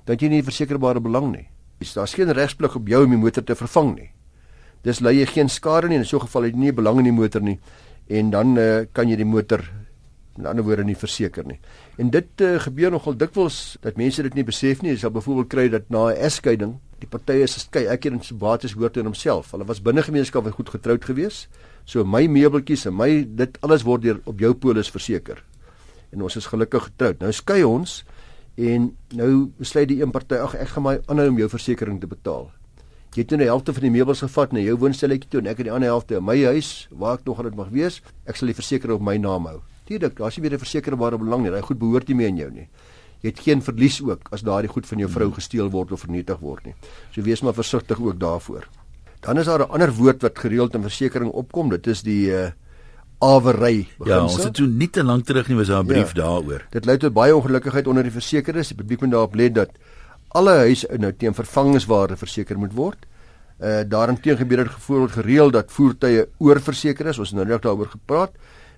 dat 0.06 0.22
jy 0.22 0.32
nie 0.32 0.46
versekerbare 0.46 1.02
belang 1.04 1.32
nie. 1.32 1.46
Daar's 1.82 2.14
geen 2.18 2.30
regsplig 2.34 2.76
op 2.78 2.90
jou 2.90 3.04
om 3.06 3.14
die 3.14 3.20
motor 3.20 3.44
te 3.46 3.56
vervang 3.58 3.94
nie. 3.96 4.10
Dis 4.86 5.02
lei 5.02 5.20
jy 5.20 5.28
geen 5.30 5.50
skade 5.50 5.90
nie 5.90 5.98
en 5.98 6.04
in 6.04 6.10
so 6.10 6.18
'n 6.18 6.26
geval 6.28 6.44
het 6.44 6.54
jy 6.54 6.60
nie 6.60 6.72
belang 6.72 6.98
in 7.00 7.06
die 7.06 7.12
motor 7.12 7.42
nie 7.42 7.60
en 8.10 8.30
dan 8.30 8.58
uh, 8.58 8.86
kan 8.92 9.08
jy 9.10 9.16
die 9.16 9.26
motor 9.26 9.62
in 10.38 10.46
ander 10.46 10.64
woorde 10.64 10.84
nie 10.84 10.96
verseker 10.96 11.46
nie. 11.46 11.60
En 12.00 12.10
dit 12.10 12.42
uh, 12.42 12.60
gebeur 12.60 12.92
nogal 12.92 13.18
dikwels 13.18 13.78
dat 13.82 14.00
mense 14.00 14.24
dit 14.24 14.34
nie 14.34 14.46
besef 14.48 14.82
nie. 14.82 14.94
Jy 14.94 15.02
sal 15.04 15.14
byvoorbeeld 15.16 15.50
kry 15.52 15.68
dat 15.70 15.90
na 15.90 16.12
'n 16.12 16.24
egskeiding 16.28 16.80
die 17.02 17.10
partye 17.10 17.44
is 17.44 17.58
geskei, 17.58 17.88
ek 17.90 18.06
en 18.06 18.22
sy 18.22 18.36
bates 18.38 18.76
hoort 18.78 18.98
in 18.98 19.06
homself. 19.10 19.52
Hulle 19.52 19.66
was 19.66 19.82
binne 19.82 20.04
gemeenskap 20.06 20.46
en 20.46 20.54
goed 20.54 20.70
getroud 20.70 21.06
gewees. 21.06 21.48
So 21.86 22.06
my 22.06 22.28
meubeltjies 22.28 22.86
en 22.86 22.96
my 22.96 23.26
dit 23.26 23.58
alles 23.62 23.84
word 23.84 24.02
deur 24.02 24.22
op 24.26 24.40
jou 24.40 24.54
polis 24.54 24.92
verseker. 24.92 25.44
En 26.12 26.22
ons 26.22 26.36
is 26.36 26.46
gelukkig 26.46 26.84
getroud. 26.84 27.20
Nou 27.20 27.32
skei 27.32 27.64
ons 27.64 28.04
en 28.56 28.92
nou 29.18 29.52
besluit 29.58 29.88
die 29.88 30.02
een 30.02 30.12
party 30.12 30.36
ag 30.36 30.56
ek 30.56 30.76
gaan 30.76 30.84
my 30.84 31.00
aanhou 31.08 31.30
om 31.30 31.38
jou 31.38 31.50
versekerings 31.50 32.02
te 32.02 32.08
betaal. 32.08 32.52
Jy 33.12 33.26
het 33.26 33.34
nou 33.34 33.42
die 33.42 33.50
helfte 33.50 33.74
van 33.74 33.84
die 33.84 33.92
meubels 33.92 34.22
gevat 34.24 34.54
na 34.54 34.62
jou 34.64 34.78
woonstelletjie 34.80 35.30
toe 35.32 35.42
en 35.42 35.50
ek 35.52 35.58
het 35.58 35.68
die 35.68 35.74
ander 35.74 35.90
helfte 35.90 36.16
in 36.16 36.24
my 36.24 36.38
huis 36.46 36.88
waar 36.92 37.18
ek 37.18 37.26
nog 37.26 37.42
gaan 37.42 37.50
dit 37.50 37.58
mag 37.60 37.74
wees. 37.74 38.02
Ek 38.26 38.38
sal 38.40 38.48
die 38.48 38.56
versekering 38.56 39.02
op 39.02 39.04
my 39.04 39.18
naam 39.20 39.50
hou. 39.50 39.58
Tuurlik, 39.86 40.18
daar's 40.18 40.38
nie 40.38 40.44
meer 40.44 40.54
'n 40.58 40.60
versekerbare 40.60 41.18
belang 41.18 41.44
nie. 41.44 41.52
Daai 41.52 41.62
goed 41.62 41.80
behoort 41.80 42.08
nie 42.08 42.16
meer 42.16 42.28
aan 42.28 42.38
jou 42.38 42.52
nie. 42.52 42.68
Jy 43.22 43.30
het 43.30 43.40
geen 43.40 43.62
verlies 43.62 44.02
ook 44.02 44.30
as 44.32 44.42
daardie 44.42 44.70
goed 44.70 44.88
van 44.88 44.98
jou 44.98 45.10
vrou 45.10 45.32
gesteel 45.32 45.70
word 45.70 45.92
of 45.92 46.00
vernietig 46.00 46.40
word 46.40 46.66
nie. 46.66 46.74
So 47.12 47.22
wees 47.22 47.42
maar 47.42 47.54
versigtig 47.54 48.02
ook 48.02 48.20
daarvoor. 48.20 48.68
Dan 49.22 49.38
is 49.38 49.46
daar 49.46 49.60
'n 49.60 49.70
ander 49.70 49.92
woord 49.92 50.22
wat 50.22 50.40
gereeld 50.40 50.74
in 50.74 50.82
versekerings 50.82 51.34
opkom. 51.34 51.70
Dit 51.70 51.88
is 51.88 52.02
die 52.02 52.32
uh 52.32 52.52
awery 53.22 53.88
begin. 54.00 54.14
Ja, 54.14 54.24
ons 54.24 54.44
het 54.44 54.54
toe 54.54 54.68
nie 54.68 54.90
te 54.90 55.04
lank 55.04 55.26
terug 55.26 55.48
nie 55.48 55.58
was 55.58 55.68
daar 55.68 55.84
'n 55.84 55.88
brief 55.88 56.16
ja, 56.16 56.24
daaroor. 56.24 56.66
Dit 56.72 56.86
lei 56.86 56.98
tot 56.98 57.14
baie 57.14 57.36
ongelukkigheid 57.36 57.88
onder 57.88 58.04
die 58.04 58.12
versekerings. 58.12 58.68
Die 58.68 58.78
publiek 58.78 59.02
moet 59.02 59.12
daarop 59.12 59.36
let 59.36 59.54
dat 59.56 59.70
alle 60.28 60.52
huise 60.66 60.88
nou 60.98 61.14
teen 61.14 61.34
vervangingswaarde 61.34 62.18
verseker 62.18 62.58
moet 62.58 62.74
word. 62.74 63.06
Uh 63.60 63.84
daarinteen 63.86 64.38
gebeur 64.38 64.64
dit 64.64 64.74
gevoeld 64.74 65.12
gereeld 65.12 65.54
dat 65.54 65.72
voertuie 65.72 66.26
oorverseker 66.38 67.06
is. 67.06 67.20
Ons 67.20 67.30
het 67.30 67.38
nou 67.38 67.48
net 67.48 67.62
daaroor 67.62 67.90
gepraat. 67.90 68.32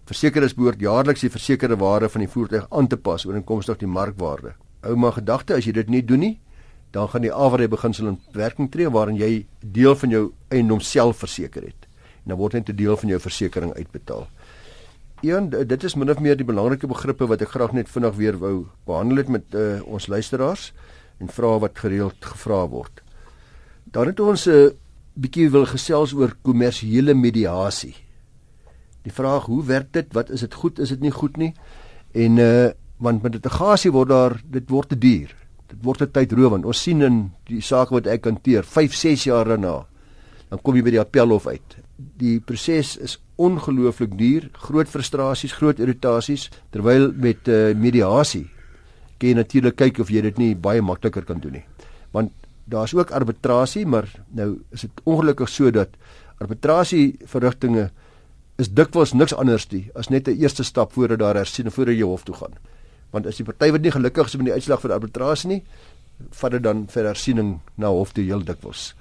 Versekerings 0.04 0.56
behoort 0.58 0.82
jaarliks 0.84 1.22
die 1.24 1.32
versekerde 1.32 1.78
waarde 1.80 2.10
van 2.12 2.26
die 2.26 2.28
voertuig 2.28 2.66
aan 2.70 2.88
te 2.92 2.98
pas 2.98 3.24
ooreenkomstig 3.26 3.78
die 3.80 3.88
markwaarde. 3.88 4.52
Hou 4.84 4.96
maar 5.00 5.16
gedagte 5.16 5.56
as 5.56 5.64
jy 5.64 5.72
dit 5.78 5.90
nie 5.90 6.02
doen 6.04 6.20
nie, 6.20 6.34
dan 6.92 7.08
gaan 7.10 7.24
die 7.24 7.32
average 7.34 7.72
beginsel 7.72 8.10
in 8.12 8.20
werking 8.36 8.68
tree 8.72 8.90
waarin 8.92 9.16
jy 9.18 9.46
deel 9.64 9.96
van 9.96 10.12
jou 10.12 10.24
eiendom 10.52 10.84
self 10.84 11.24
verseker 11.24 11.64
het. 11.64 11.88
En 12.24 12.34
dan 12.34 12.38
word 12.38 12.54
net 12.54 12.70
'n 12.70 12.76
deel 12.76 12.98
van 12.98 13.10
jou 13.10 13.20
versekerings 13.20 13.74
uitbetaal. 13.76 14.28
Een 15.24 15.50
dit 15.50 15.84
is 15.84 15.96
min 15.96 16.10
of 16.10 16.20
meer 16.20 16.36
die 16.36 16.46
belangrike 16.46 16.88
begrippe 16.88 17.26
wat 17.28 17.42
ek 17.42 17.50
graag 17.56 17.72
net 17.72 17.90
vinnig 17.90 18.16
weer 18.16 18.38
wou 18.38 18.68
behandel 18.86 19.18
het 19.18 19.30
met 19.30 19.44
uh, 19.56 19.80
ons 19.88 20.08
luisteraars 20.08 20.74
en 21.20 21.30
vrae 21.30 21.60
wat 21.60 21.80
gereeld 21.80 22.20
gevra 22.20 22.68
word. 22.68 23.02
Dan 23.86 24.08
het 24.08 24.20
ons 24.20 24.48
'n 24.48 24.52
uh, 24.52 24.70
bietjie 25.14 25.50
wil 25.50 25.66
gesels 25.66 26.14
oor 26.14 26.36
kommersiële 26.42 27.14
mediasie. 27.14 28.03
Die 29.04 29.14
vraag 29.14 29.46
hoe 29.52 29.64
werk 29.68 29.92
dit? 29.94 30.12
Wat 30.16 30.30
is 30.30 30.46
dit 30.46 30.54
goed? 30.54 30.80
Is 30.80 30.94
dit 30.96 31.02
nie 31.04 31.12
goed 31.12 31.38
nie? 31.38 31.54
En 32.12 32.38
uh 32.38 32.72
want 33.04 33.24
met 33.26 33.34
litigasie 33.36 33.90
word 33.92 34.08
daar 34.08 34.36
dit 34.48 34.70
word 34.70 34.94
te 34.94 34.96
duur. 34.96 35.34
Dit 35.68 35.80
word 35.84 36.00
te 36.00 36.08
tydrowend. 36.08 36.64
Ons 36.66 36.84
sien 36.86 37.02
in 37.04 37.18
die 37.50 37.60
saak 37.60 37.90
wat 37.92 38.08
ek 38.08 38.30
hanteer 38.30 38.64
5, 38.64 38.94
6 38.96 39.26
jaar 39.28 39.50
daarna 39.50 39.82
dan 40.54 40.62
kom 40.62 40.78
jy 40.78 40.84
by 40.86 40.94
die 40.94 41.02
appelhof 41.02 41.48
uit. 41.50 41.76
Die 41.98 42.38
proses 42.40 42.94
is 43.02 43.18
ongelooflik 43.42 44.14
duur, 44.16 44.46
groot 44.70 44.88
frustrasies, 44.88 45.56
groot 45.58 45.82
irritasies 45.82 46.52
terwyl 46.72 47.10
met 47.18 47.50
uh, 47.50 47.74
mediasie 47.74 48.46
kan 49.24 49.32
jy 49.32 49.38
natuurlik 49.40 49.78
kyk 49.80 50.02
of 50.04 50.12
jy 50.12 50.22
dit 50.26 50.40
nie 50.42 50.52
baie 50.60 50.82
makliker 50.84 51.24
kan 51.24 51.40
doen 51.40 51.56
nie. 51.56 51.64
Want 52.12 52.34
daar's 52.68 52.94
ook 52.94 53.14
arbitrasie, 53.16 53.86
maar 53.88 54.10
nou 54.36 54.58
is 54.76 54.84
dit 54.84 55.04
ongelukkig 55.08 55.50
so 55.50 55.72
dat 55.72 55.96
arbitrasie 56.44 57.16
verrigtinge 57.32 57.90
is 58.62 58.70
dikwels 58.70 59.14
niks 59.14 59.34
anders 59.34 59.66
nie 59.72 59.90
as 59.96 60.10
net 60.10 60.28
'n 60.28 60.38
eerste 60.38 60.64
stap 60.64 60.94
voordat 60.94 61.20
daar 61.20 61.36
hersien 61.36 61.72
voordat 61.72 61.96
jy 61.96 62.04
hof 62.06 62.24
toe 62.24 62.36
gaan. 62.36 62.54
Want 63.12 63.28
as 63.28 63.38
die 63.38 63.46
party 63.46 63.72
wat 63.72 63.82
nie 63.82 63.92
gelukkig 63.92 64.28
is 64.28 64.36
met 64.36 64.46
die 64.46 64.54
uitslag 64.54 64.82
van 64.82 64.90
die 64.90 65.00
arbitrasie 65.00 65.48
nie, 65.48 65.64
vat 66.32 66.52
dit 66.52 66.64
dan 66.64 66.88
vir 66.88 67.04
hersiening 67.04 67.60
na 67.76 67.88
hof 67.88 68.12
toe 68.12 68.24
heel 68.24 68.44
dikwels. 68.44 68.94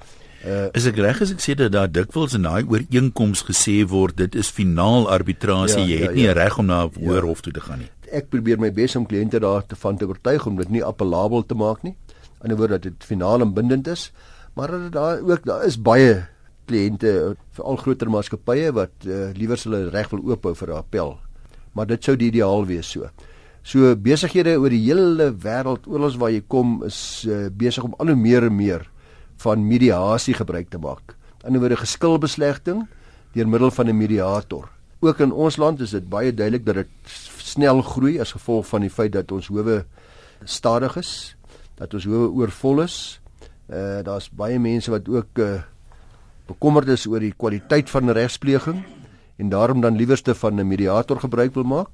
Uh, 0.43 0.67
is 0.75 0.87
ek 0.87 0.97
reg 0.97 1.21
as 1.23 1.31
ek 1.31 1.41
sê 1.41 1.55
dat 1.55 1.71
daar 1.71 1.91
dikwels 1.91 2.35
in 2.35 2.43
daai 2.43 2.65
ooreenkoms 2.67 3.45
gesê 3.47 3.85
word 3.87 4.17
dit 4.17 4.35
is 4.35 4.51
finaal 4.51 5.07
arbitrasie, 5.07 5.85
ja, 5.85 5.87
jy 5.87 5.99
het 6.03 6.11
ja, 6.11 6.17
nie 6.17 6.27
ja. 6.27 6.33
reg 6.33 6.59
om 6.59 6.67
na 6.67 6.85
'n 6.85 6.91
hoër 6.99 7.23
ja. 7.23 7.29
hof 7.29 7.41
toe 7.41 7.53
te 7.53 7.61
gaan 7.61 7.79
nie. 7.79 7.91
Ek 8.11 8.29
probeer 8.29 8.59
my 8.59 8.73
bes 8.73 8.97
om 8.97 9.07
kliënte 9.07 9.39
daar 9.39 9.63
te 9.67 9.77
van 9.77 9.97
te 9.97 10.07
oortuig 10.07 10.47
om 10.47 10.57
dit 10.57 10.69
nie 10.69 10.83
appellabel 10.83 11.47
te 11.47 11.55
maak 11.55 11.83
nie. 11.83 11.95
In 12.43 12.51
'n 12.51 12.57
woord 12.57 12.71
dat 12.71 12.83
dit 12.83 13.05
finaal 13.05 13.41
en 13.41 13.55
bindend 13.55 13.87
is, 13.87 14.11
maar 14.55 14.71
dat 14.71 14.93
daar 14.93 15.23
ook 15.23 15.45
daar 15.45 15.65
is 15.65 15.79
baie 15.79 16.27
kliënte 16.67 17.37
veral 17.57 17.77
groter 17.77 18.11
maatskappye 18.11 18.73
wat 18.73 19.07
uh, 19.07 19.31
liewer 19.37 19.61
hulle 19.65 19.91
reg 19.91 20.11
wil 20.11 20.23
oophou 20.33 20.55
vir 20.55 20.69
'n 20.69 20.79
appel. 20.79 21.19
Maar 21.75 21.87
dit 21.87 22.05
sou 22.05 22.17
die 22.17 22.29
ideaal 22.29 22.67
wees 22.67 22.91
so. 22.91 23.09
So 23.63 23.95
besighede 23.97 24.59
oor 24.59 24.71
die 24.71 24.83
hele 24.83 25.31
wêreld 25.33 25.87
oral 25.87 26.19
waar 26.19 26.31
jy 26.31 26.43
kom 26.49 26.83
is 26.85 27.25
uh, 27.29 27.49
besig 27.49 27.85
om 27.85 27.95
al 27.99 28.07
hoe 28.07 28.17
meer 28.17 28.43
en 28.45 28.57
meer 28.57 28.91
van 29.43 29.67
mediasie 29.67 30.35
gebruik 30.35 30.71
te 30.71 30.79
maak. 30.79 31.17
In 31.45 31.55
'n 31.55 31.59
woorde 31.59 31.77
geskilbeslegting 31.77 32.87
deur 33.35 33.49
middel 33.49 33.71
van 33.71 33.89
'n 33.89 33.97
mediator. 33.97 34.69
Ook 35.01 35.21
in 35.21 35.33
ons 35.33 35.57
land 35.57 35.81
is 35.81 35.91
dit 35.91 36.09
baie 36.09 36.35
duidelik 36.35 36.65
dat 36.67 36.75
dit 36.75 36.89
snel 37.39 37.83
groei 37.83 38.21
as 38.21 38.33
gevolg 38.33 38.67
van 38.67 38.81
die 38.81 38.91
feit 38.91 39.13
dat 39.13 39.33
ons 39.33 39.47
howe 39.47 39.85
stadig 40.45 40.97
is, 40.97 41.37
dat 41.75 41.95
ons 41.95 42.05
howe 42.05 42.31
oorvol 42.31 42.83
is. 42.83 43.21
Uh 43.71 44.03
daar's 44.03 44.31
baie 44.31 44.59
mense 44.59 44.91
wat 44.91 45.09
ook 45.09 45.39
uh 45.39 45.63
bekommerd 46.47 46.89
is 46.89 47.07
oor 47.07 47.21
die 47.21 47.35
kwaliteit 47.37 47.91
van 47.91 48.11
regspleging 48.11 48.83
en 49.43 49.49
daarom 49.49 49.81
dan 49.81 49.97
liewerste 49.97 50.35
van 50.35 50.61
'n 50.61 50.67
mediator 50.67 51.19
gebruik 51.21 51.55
wil 51.55 51.65
maak. 51.65 51.89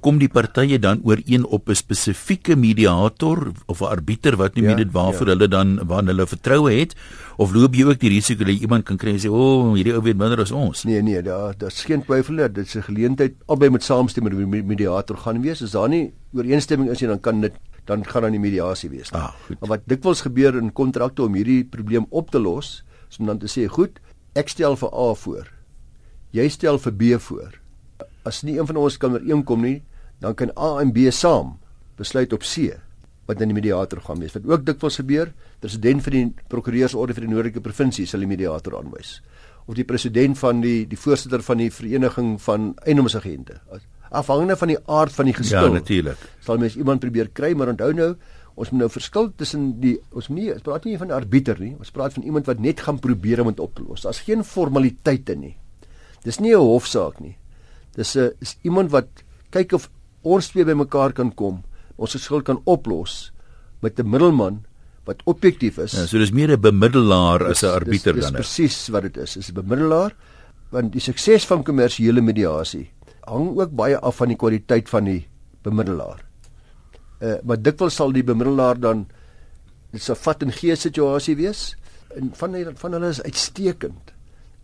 Kom 0.00 0.18
die 0.18 0.28
partye 0.28 0.78
dan 0.78 1.00
ooreen 1.04 1.44
op 1.46 1.68
'n 1.68 1.74
spesifieke 1.74 2.56
mediator 2.56 3.52
of 3.66 3.80
'n 3.80 3.84
arbiter 3.84 4.36
wat 4.36 4.54
nie 4.54 4.64
ja, 4.64 4.74
weet 4.74 4.92
waarvoor 4.92 5.26
ja. 5.26 5.32
hulle 5.32 5.48
dan 5.48 5.86
waar 5.86 6.04
hulle 6.04 6.26
vertroue 6.26 6.72
het 6.72 6.94
of 7.36 7.52
loop 7.52 7.74
jy 7.74 7.84
ook 7.84 8.00
die 8.00 8.08
risiko 8.08 8.44
dat 8.44 8.60
iemand 8.60 8.84
kan 8.84 8.96
kry 8.96 9.10
en 9.10 9.20
sê 9.20 9.28
o, 9.28 9.34
oh, 9.34 9.74
hierdie 9.74 9.94
ou 9.94 10.02
weet 10.02 10.16
minder 10.16 10.40
as 10.40 10.50
ons? 10.50 10.84
Nee 10.84 11.02
nee, 11.02 11.22
daar 11.22 11.54
daar's 11.58 11.84
geen 11.84 12.02
twyfel 12.04 12.36
dat 12.36 12.54
dit 12.54 12.74
'n 12.74 12.82
geleentheid 12.82 13.34
albei 13.46 13.70
met 13.70 13.82
saamstem 13.82 14.22
met 14.22 14.32
die 14.32 14.62
mediator 14.62 15.16
gaan 15.16 15.42
wees. 15.42 15.62
As 15.62 15.70
daar 15.70 15.88
nie 15.88 16.12
ooreenstemming 16.32 16.90
is 16.90 17.00
nie, 17.00 17.08
dan 17.08 17.20
kan 17.20 17.40
dit 17.40 17.52
dan 17.84 18.04
gaan 18.04 18.22
dan 18.22 18.30
die 18.30 18.40
mediasie 18.40 18.90
wees. 18.90 19.12
Ah, 19.12 19.32
maar 19.60 19.68
wat 19.68 19.80
dikwels 19.84 20.20
gebeur 20.20 20.56
in 20.56 20.72
kontrakte 20.72 21.22
om 21.22 21.34
hierdie 21.34 21.64
probleem 21.64 22.06
op 22.10 22.30
te 22.30 22.38
los, 22.38 22.84
So 23.08 23.24
dan 23.24 23.38
te 23.38 23.48
sê, 23.50 23.66
goed, 23.68 24.00
ek 24.38 24.52
stel 24.52 24.76
vir 24.76 24.92
A 24.92 25.14
voor. 25.14 25.48
Jy 26.36 26.48
stel 26.52 26.78
vir 26.78 26.92
B 26.92 27.20
voor. 27.28 27.56
As 28.28 28.42
nie 28.44 28.58
een 28.58 28.68
van 28.68 28.76
ons 28.76 28.98
kan 29.00 29.16
ooreenkom 29.16 29.64
nie, 29.64 29.78
dan 30.20 30.34
kan 30.34 30.52
A 30.58 30.78
en 30.82 30.92
B 30.92 31.08
saam 31.14 31.56
besluit 31.98 32.32
op 32.32 32.44
C 32.46 32.76
wat 33.28 33.42
in 33.44 33.50
die 33.52 33.58
mediator 33.58 34.00
gaan 34.00 34.22
wees. 34.22 34.32
Wat 34.32 34.46
ook 34.48 34.64
dikwels 34.64 34.96
gebeur, 35.02 35.28
die 35.28 35.60
president 35.66 36.04
van 36.06 36.14
die 36.14 36.24
prokureursorde 36.48 37.16
vir 37.16 37.26
die 37.26 37.32
noordelike 37.34 37.60
provinsie 37.64 38.06
sal 38.08 38.24
die 38.24 38.30
mediator 38.30 38.78
aanwys. 38.78 39.18
Of 39.68 39.76
die 39.76 39.84
president 39.84 40.38
van 40.40 40.62
die 40.64 40.86
die 40.88 40.96
voorsitter 40.96 41.44
van 41.44 41.60
die 41.60 41.68
vereniging 41.68 42.38
van 42.40 42.70
eiendomsagente. 42.86 43.58
Afhangende 44.08 44.56
van 44.56 44.72
die 44.72 44.78
aard 44.88 45.12
van 45.12 45.28
die 45.28 45.36
geskil. 45.36 45.68
Ja, 45.68 45.74
natuurlik. 45.74 46.22
Sal 46.40 46.56
mens 46.62 46.78
iemand 46.80 47.04
probeer 47.04 47.28
kry, 47.28 47.52
maar 47.52 47.68
onthou 47.74 47.90
nou, 47.92 48.14
ons 48.58 48.72
moet 48.72 48.82
nou 48.84 48.90
verskil 48.90 49.30
tussen 49.38 49.68
die 49.82 49.94
ons 50.10 50.28
nie 50.34 50.48
ons 50.52 50.64
praat 50.66 50.84
nie 50.84 50.98
van 50.98 51.08
'n 51.08 51.18
arbiter 51.20 51.60
nie 51.60 51.74
ons 51.78 51.90
praat 51.94 52.14
van 52.14 52.24
iemand 52.24 52.46
wat 52.46 52.58
net 52.58 52.80
gaan 52.80 52.98
probeer 52.98 53.40
om 53.40 53.48
dit 53.48 53.60
op 53.60 53.74
te 53.74 53.82
los. 53.82 54.02
Daar's 54.02 54.26
geen 54.26 54.44
formaliteite 54.44 55.34
nie. 55.34 55.56
Dis 56.24 56.40
nie 56.40 56.54
'n 56.54 56.60
hofsaak 56.60 57.20
nie. 57.20 57.36
Dis 57.94 58.16
'n 58.16 58.30
is 58.40 58.56
iemand 58.62 58.90
wat 58.90 59.08
kyk 59.50 59.72
of 59.72 59.90
ons 60.22 60.48
twee 60.48 60.64
bymekaar 60.64 61.12
kan 61.12 61.34
kom 61.34 61.62
ons 61.96 62.14
geskil 62.14 62.42
kan 62.42 62.60
oplos 62.64 63.32
met 63.82 63.98
'n 63.98 64.10
middelman 64.10 64.64
wat 65.04 65.22
objektief 65.24 65.78
is. 65.78 65.92
Ja, 65.92 66.06
so 66.06 66.18
dis 66.18 66.32
meer 66.32 66.50
'n 66.50 66.60
bemiddelaar 66.60 67.46
as 67.46 67.62
'n 67.62 67.72
arbiter 67.72 68.12
dan 68.12 68.32
dis 68.32 68.40
presies 68.40 68.88
wat 68.88 69.02
dit 69.02 69.16
is 69.16 69.36
is 69.36 69.50
'n 69.50 69.54
bemiddelaar 69.54 70.14
want 70.70 70.92
die 70.92 71.00
sukses 71.00 71.46
van 71.46 71.62
kommersiële 71.62 72.20
mediasie 72.20 72.90
hang 73.24 73.56
ook 73.58 73.70
baie 73.70 73.98
af 73.98 74.16
van 74.16 74.28
die 74.28 74.36
kwaliteit 74.36 74.88
van 74.88 75.04
die 75.04 75.26
bemiddelaar 75.62 76.27
uh, 77.20 77.38
maar 77.44 77.62
dikwels 77.62 77.94
sal 77.94 78.12
die 78.12 78.24
bemiddelaar 78.24 78.80
dan 78.80 79.06
'n 79.92 80.14
vat 80.14 80.42
en 80.42 80.52
gee 80.52 80.76
situasie 80.76 81.36
wees 81.36 81.76
en 82.16 82.30
van 82.34 82.52
die, 82.52 82.64
van 82.74 82.92
hulle 82.92 83.08
is 83.08 83.22
uitstekend. 83.22 84.12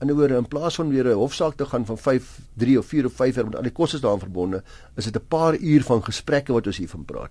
In 0.01 0.11
'n 0.11 0.17
woorde 0.17 0.37
in 0.37 0.49
plaas 0.49 0.75
van 0.75 0.89
weer 0.89 1.07
'n 1.09 1.17
hofsaak 1.17 1.55
te 1.57 1.67
gaan 1.67 1.87
van 1.87 1.99
5, 1.99 2.41
3 2.55 2.79
of 2.79 2.87
4 2.87 3.07
of 3.07 3.13
5 3.13 3.35
jaar 3.35 3.45
met 3.45 3.57
al 3.57 3.63
die 3.63 3.73
kostes 3.73 4.01
daaraan 4.01 4.19
verbonde, 4.19 4.63
is 4.97 5.05
dit 5.05 5.17
'n 5.17 5.29
paar 5.29 5.57
uur 5.57 5.83
van 5.83 6.05
gesprekke 6.05 6.53
wat 6.53 6.67
ons 6.67 6.77
hiervan 6.77 7.05
praat. 7.05 7.31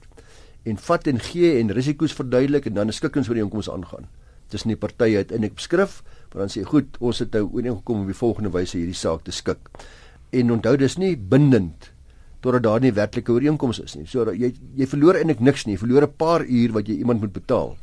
En 0.63 0.77
vat 0.77 1.07
en 1.07 1.19
gee 1.19 1.59
en 1.59 1.71
risiko's 1.71 2.13
verduidelik 2.13 2.65
en 2.65 2.73
dan 2.73 2.91
skikkings 2.91 3.27
vir 3.27 3.35
die 3.35 3.43
inkomste 3.43 3.71
aangaan. 3.71 4.07
Tussen 4.47 4.69
die 4.69 4.77
partye 4.77 5.15
uiteindelik 5.15 5.55
beskrif, 5.55 6.03
maar 6.33 6.47
dan 6.47 6.49
sê 6.49 6.65
goed, 6.65 6.97
ons 6.99 7.19
het 7.19 7.31
nou 7.31 7.49
ooreengekom 7.51 7.99
om 7.99 8.05
die 8.05 8.15
volgende 8.15 8.49
wyse 8.49 8.77
hierdie 8.77 8.95
saak 8.95 9.23
te 9.23 9.31
skik. 9.31 9.69
En 10.29 10.51
onthou 10.51 10.77
dis 10.77 10.97
nie 10.97 11.17
bindend 11.17 11.92
totdat 12.43 12.63
daar 12.63 12.83
nie 12.83 12.91
werklike 12.93 13.31
ooreenkoms 13.31 13.79
is 13.83 13.95
nie. 13.95 14.05
So 14.09 14.27
jy 14.35 14.51
jy 14.75 14.87
verloor 14.91 15.19
eintlik 15.19 15.39
niks 15.43 15.65
nie. 15.65 15.77
Jy 15.77 15.83
verloor 15.85 16.07
'n 16.07 16.15
paar 16.17 16.43
uur 16.45 16.73
wat 16.75 16.87
jy 16.87 16.99
iemand 16.99 17.21
moet 17.21 17.33
betaal 17.33 17.77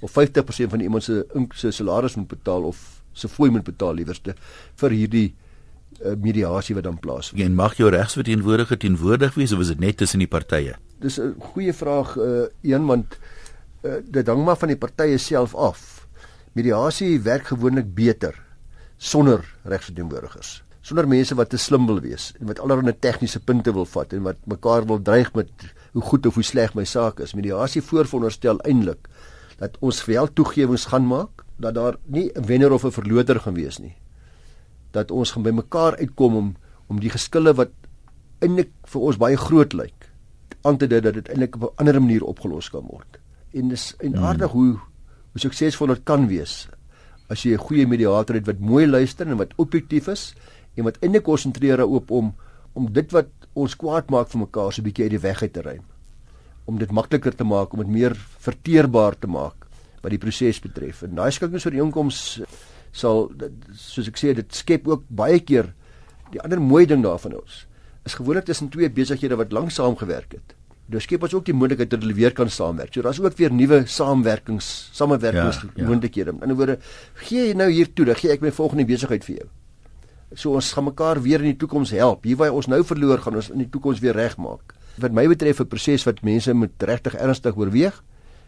of 0.00 0.12
50% 0.12 0.70
van 0.70 0.80
iemand 0.80 1.04
se 1.04 1.24
se 1.54 1.70
salaris 1.70 2.16
moet 2.16 2.28
betaal 2.28 2.62
of 2.62 3.02
se 3.12 3.28
fooi 3.28 3.50
moet 3.50 3.64
betaal 3.64 3.94
liewerste 3.94 4.34
vir 4.76 4.90
hierdie 4.90 5.34
uh, 6.04 6.14
mediasie 6.20 6.74
wat 6.74 6.84
dan 6.84 6.98
plaasvind. 6.98 7.42
En 7.42 7.54
mag 7.54 7.76
jou 7.76 7.90
regsverteenwoordiger 7.90 8.78
teenwoordig 8.78 9.34
wees 9.34 9.52
of 9.52 9.60
is 9.60 9.72
dit 9.72 9.80
net 9.80 9.96
tussen 9.96 10.18
die 10.18 10.28
partye? 10.28 10.76
Dis 11.00 11.18
'n 11.20 11.34
goeie 11.38 11.72
vraag 11.72 12.16
uh, 12.16 12.46
een 12.62 12.86
want 12.86 13.18
uh, 13.82 14.00
dit 14.04 14.26
hang 14.26 14.44
maar 14.44 14.56
van 14.56 14.68
die 14.68 14.76
partye 14.76 15.18
self 15.18 15.54
af. 15.54 16.06
Mediasie 16.52 17.20
werk 17.20 17.46
gewoonlik 17.46 17.94
beter 17.94 18.34
sonder 18.96 19.44
regsverteenwoordigers 19.64 20.65
sonder 20.86 21.08
mense 21.10 21.34
wat 21.34 21.50
te 21.50 21.58
slim 21.58 21.86
wil 21.88 21.98
wees 22.04 22.30
en 22.38 22.46
wat 22.50 22.60
allerlei 22.62 22.94
tegniese 22.94 23.40
punte 23.42 23.72
wil 23.74 23.88
vat 23.90 24.12
en 24.14 24.22
wat 24.26 24.38
mekaar 24.46 24.86
wil 24.86 25.00
dreig 25.02 25.32
met 25.34 25.50
hoe 25.96 26.02
goed 26.02 26.26
of 26.28 26.36
hoe 26.38 26.44
sleg 26.46 26.76
my 26.78 26.84
saak 26.86 27.22
is. 27.24 27.34
Mediasie 27.34 27.82
voorveronderstel 27.82 28.60
eintlik 28.68 29.08
dat 29.58 29.78
ons 29.80 30.04
wel 30.06 30.28
toegewings 30.38 30.86
gaan 30.92 31.08
maak 31.10 31.42
dat 31.58 31.74
daar 31.74 31.96
nie 32.06 32.30
'n 32.30 32.46
wenner 32.46 32.72
of 32.72 32.84
'n 32.84 32.92
verloder 32.92 33.40
gaan 33.40 33.54
wees 33.54 33.78
nie. 33.78 33.96
Dat 34.92 35.10
ons 35.10 35.32
gaan 35.32 35.42
by 35.42 35.50
mekaar 35.50 35.96
uitkom 35.96 36.36
om 36.36 36.56
om 36.86 37.00
die 37.00 37.10
geskille 37.10 37.54
wat 37.54 37.72
eintlik 38.38 38.70
vir 38.84 39.00
ons 39.00 39.16
baie 39.16 39.36
groot 39.36 39.72
lyk 39.72 40.12
aan 40.62 40.76
te 40.76 40.86
dui 40.86 41.00
dat 41.00 41.14
dit 41.14 41.28
eintlik 41.28 41.56
op 41.56 41.62
'n 41.62 41.76
ander 41.76 42.00
manier 42.00 42.22
opgelos 42.22 42.70
kan 42.70 42.86
word. 42.86 43.18
En 43.52 43.68
dis 43.68 43.94
en 43.98 44.14
hmm. 44.14 44.24
aardig 44.24 44.50
hoe 44.50 44.78
hoe 45.32 45.40
suksesvol 45.40 45.86
dit 45.86 46.04
kan 46.04 46.28
wees 46.28 46.68
as 47.28 47.42
jy 47.42 47.54
'n 47.54 47.58
goeie 47.58 47.86
mediator 47.86 48.34
het 48.34 48.46
wat 48.46 48.60
mooi 48.60 48.86
luister 48.86 49.26
en 49.26 49.36
wat 49.36 49.52
objektief 49.56 50.08
is 50.08 50.34
en 50.76 50.84
wat 50.84 50.98
eintlik 51.00 51.24
konsentreer 51.26 51.84
op 51.84 52.10
om 52.10 52.34
om 52.76 52.88
dit 52.92 53.12
wat 53.12 53.28
ons 53.56 53.76
kwaad 53.80 54.10
maak 54.12 54.28
vir 54.28 54.40
mekaar 54.40 54.72
so 54.72 54.82
'n 54.82 54.84
bietjie 54.84 55.04
uit 55.04 55.14
die 55.16 55.24
weg 55.24 55.42
uit 55.42 55.52
te 55.52 55.62
ruim. 55.62 55.84
Om 56.66 56.78
dit 56.78 56.90
makliker 56.90 57.34
te 57.34 57.44
maak, 57.44 57.72
om 57.72 57.78
dit 57.78 57.88
meer 57.88 58.14
verteerbaar 58.38 59.18
te 59.18 59.26
maak 59.26 59.66
wat 60.02 60.10
die 60.10 60.18
proses 60.18 60.60
betref. 60.60 61.02
En 61.02 61.14
daai 61.14 61.30
skikkingsooreenkoms 61.30 62.40
sal 62.92 63.32
soos 63.72 64.08
ek 64.08 64.16
sê 64.16 64.34
dit 64.34 64.54
skep 64.54 64.88
ook 64.88 65.02
baie 65.08 65.40
keer 65.40 65.72
die 66.30 66.40
ander 66.40 66.60
mooi 66.60 66.86
ding 66.86 67.02
daarvan 67.02 67.34
ons 67.34 67.66
is 68.06 68.14
gewoonlik 68.14 68.46
tussen 68.46 68.68
twee 68.70 68.90
besighede 68.90 69.36
wat 69.36 69.52
lank 69.52 69.70
saamgewerk 69.74 70.38
het. 70.38 70.54
Dit 70.86 71.02
skep 71.02 71.24
ons 71.26 71.34
ook 71.34 71.46
die 71.48 71.54
moontlikheid 71.54 71.90
dat 71.90 72.04
hulle 72.04 72.14
weer 72.14 72.34
kan 72.34 72.50
saamwerk. 72.50 72.94
So 72.94 73.02
daar's 73.02 73.18
ook 73.18 73.34
weer 73.38 73.50
nuwe 73.52 73.82
samewerkings, 73.90 74.90
samewerkingsmoontlikhede. 74.94 76.30
Ja, 76.30 76.36
ja. 76.38 76.44
In 76.44 76.52
'n 76.52 76.56
woorde, 76.56 76.78
gee 77.14 77.48
jy 77.48 77.54
nou 77.54 77.70
hier 77.70 77.92
toe, 77.92 78.04
dan 78.04 78.14
gee 78.14 78.30
ek 78.30 78.40
my 78.40 78.52
volgende 78.52 78.84
besigheid 78.84 79.24
vir 79.24 79.36
jou. 79.36 79.48
So 80.34 80.56
ons 80.58 80.72
gaan 80.74 80.88
mekaar 80.88 81.20
weer 81.22 81.42
in 81.44 81.52
die 81.52 81.60
toekoms 81.60 81.92
help. 81.94 82.24
Hier 82.26 82.36
waar 82.36 82.54
ons 82.56 82.66
nou 82.66 82.82
verloor, 82.84 83.20
gaan 83.22 83.38
ons 83.38 83.50
in 83.54 83.62
die 83.62 83.70
toekoms 83.70 84.00
weer 84.02 84.16
regmaak. 84.16 84.74
Wat 84.98 85.12
my 85.12 85.26
betref 85.28 85.60
'n 85.60 85.68
proses 85.68 86.04
wat 86.04 86.22
mense 86.22 86.52
moet 86.52 86.72
regtig 86.82 87.14
ernstig 87.14 87.56
oorweeg. 87.56 88.02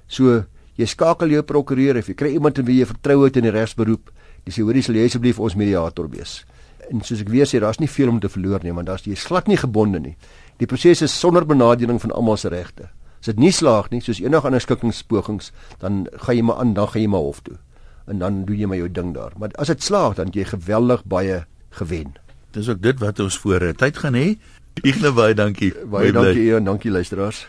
So 0.09 0.45
jy 0.77 0.87
skakel 0.87 1.29
jou 1.29 1.43
prokureur 1.43 1.97
of 1.99 2.07
jy 2.09 2.15
kry 2.15 2.33
iemand 2.33 2.59
in 2.59 2.65
wie 2.65 2.79
jy 2.79 2.87
vertrou 2.87 3.25
het 3.25 3.37
in 3.37 3.43
die 3.43 3.51
regsberoep. 3.51 4.11
Dis 4.45 4.59
sê 4.59 4.63
hoorie 4.63 4.83
sal 4.83 4.95
jy 4.95 5.05
asseblief 5.05 5.39
ons 5.39 5.55
mediator 5.55 6.09
wees. 6.09 6.45
En 6.91 7.03
soos 7.03 7.21
ek 7.21 7.29
weer 7.29 7.47
sê, 7.47 7.61
daar's 7.61 7.81
nie 7.81 7.89
veel 7.89 8.09
om 8.09 8.21
te 8.21 8.29
verloor 8.29 8.63
nie, 8.63 8.73
want 8.73 8.87
daar's 8.87 9.05
jy 9.05 9.15
glad 9.15 9.49
nie 9.49 9.57
gebonde 9.57 10.01
nie. 10.01 10.17
Die 10.59 10.67
proses 10.67 11.03
is 11.03 11.13
sonder 11.13 11.45
benadeling 11.45 12.01
van 12.01 12.11
almal 12.13 12.37
se 12.37 12.49
regte. 12.49 12.89
As 13.21 13.27
dit 13.27 13.39
nie 13.39 13.53
slaag 13.53 13.91
nie, 13.91 14.01
soos 14.01 14.21
enige 14.23 14.47
ander 14.47 14.61
skikkingspogings, 14.63 15.53
dan 15.83 16.07
gaan 16.23 16.37
jy 16.37 16.43
maar 16.43 16.57
aan, 16.63 16.75
dan 16.75 16.89
gaan 16.89 17.03
jy 17.03 17.09
maar 17.09 17.27
hof 17.27 17.43
toe. 17.43 17.59
En 18.07 18.19
dan 18.23 18.45
doen 18.45 18.57
jy 18.57 18.67
maar 18.67 18.81
jou 18.81 18.89
ding 18.89 19.15
daar. 19.15 19.33
Maar 19.39 19.53
as 19.59 19.69
dit 19.69 19.83
slaag, 19.83 20.17
dan 20.17 20.31
jy 20.33 20.47
geweldig 20.49 21.05
baie 21.05 21.45
gewen. 21.79 22.17
Dis 22.57 22.69
ook 22.69 22.83
dit 22.83 22.99
wat 23.03 23.21
ons 23.21 23.39
voor 23.39 23.73
tyd 23.77 23.99
gaan 23.99 24.17
hê. 24.19 24.35
Ignas 24.83 25.15
baie 25.15 25.35
dankie. 25.35 25.73
Baie 25.91 26.13
dankie 26.13 26.55
en 26.55 26.65
dankie 26.65 26.91
luisteraars. 26.91 27.47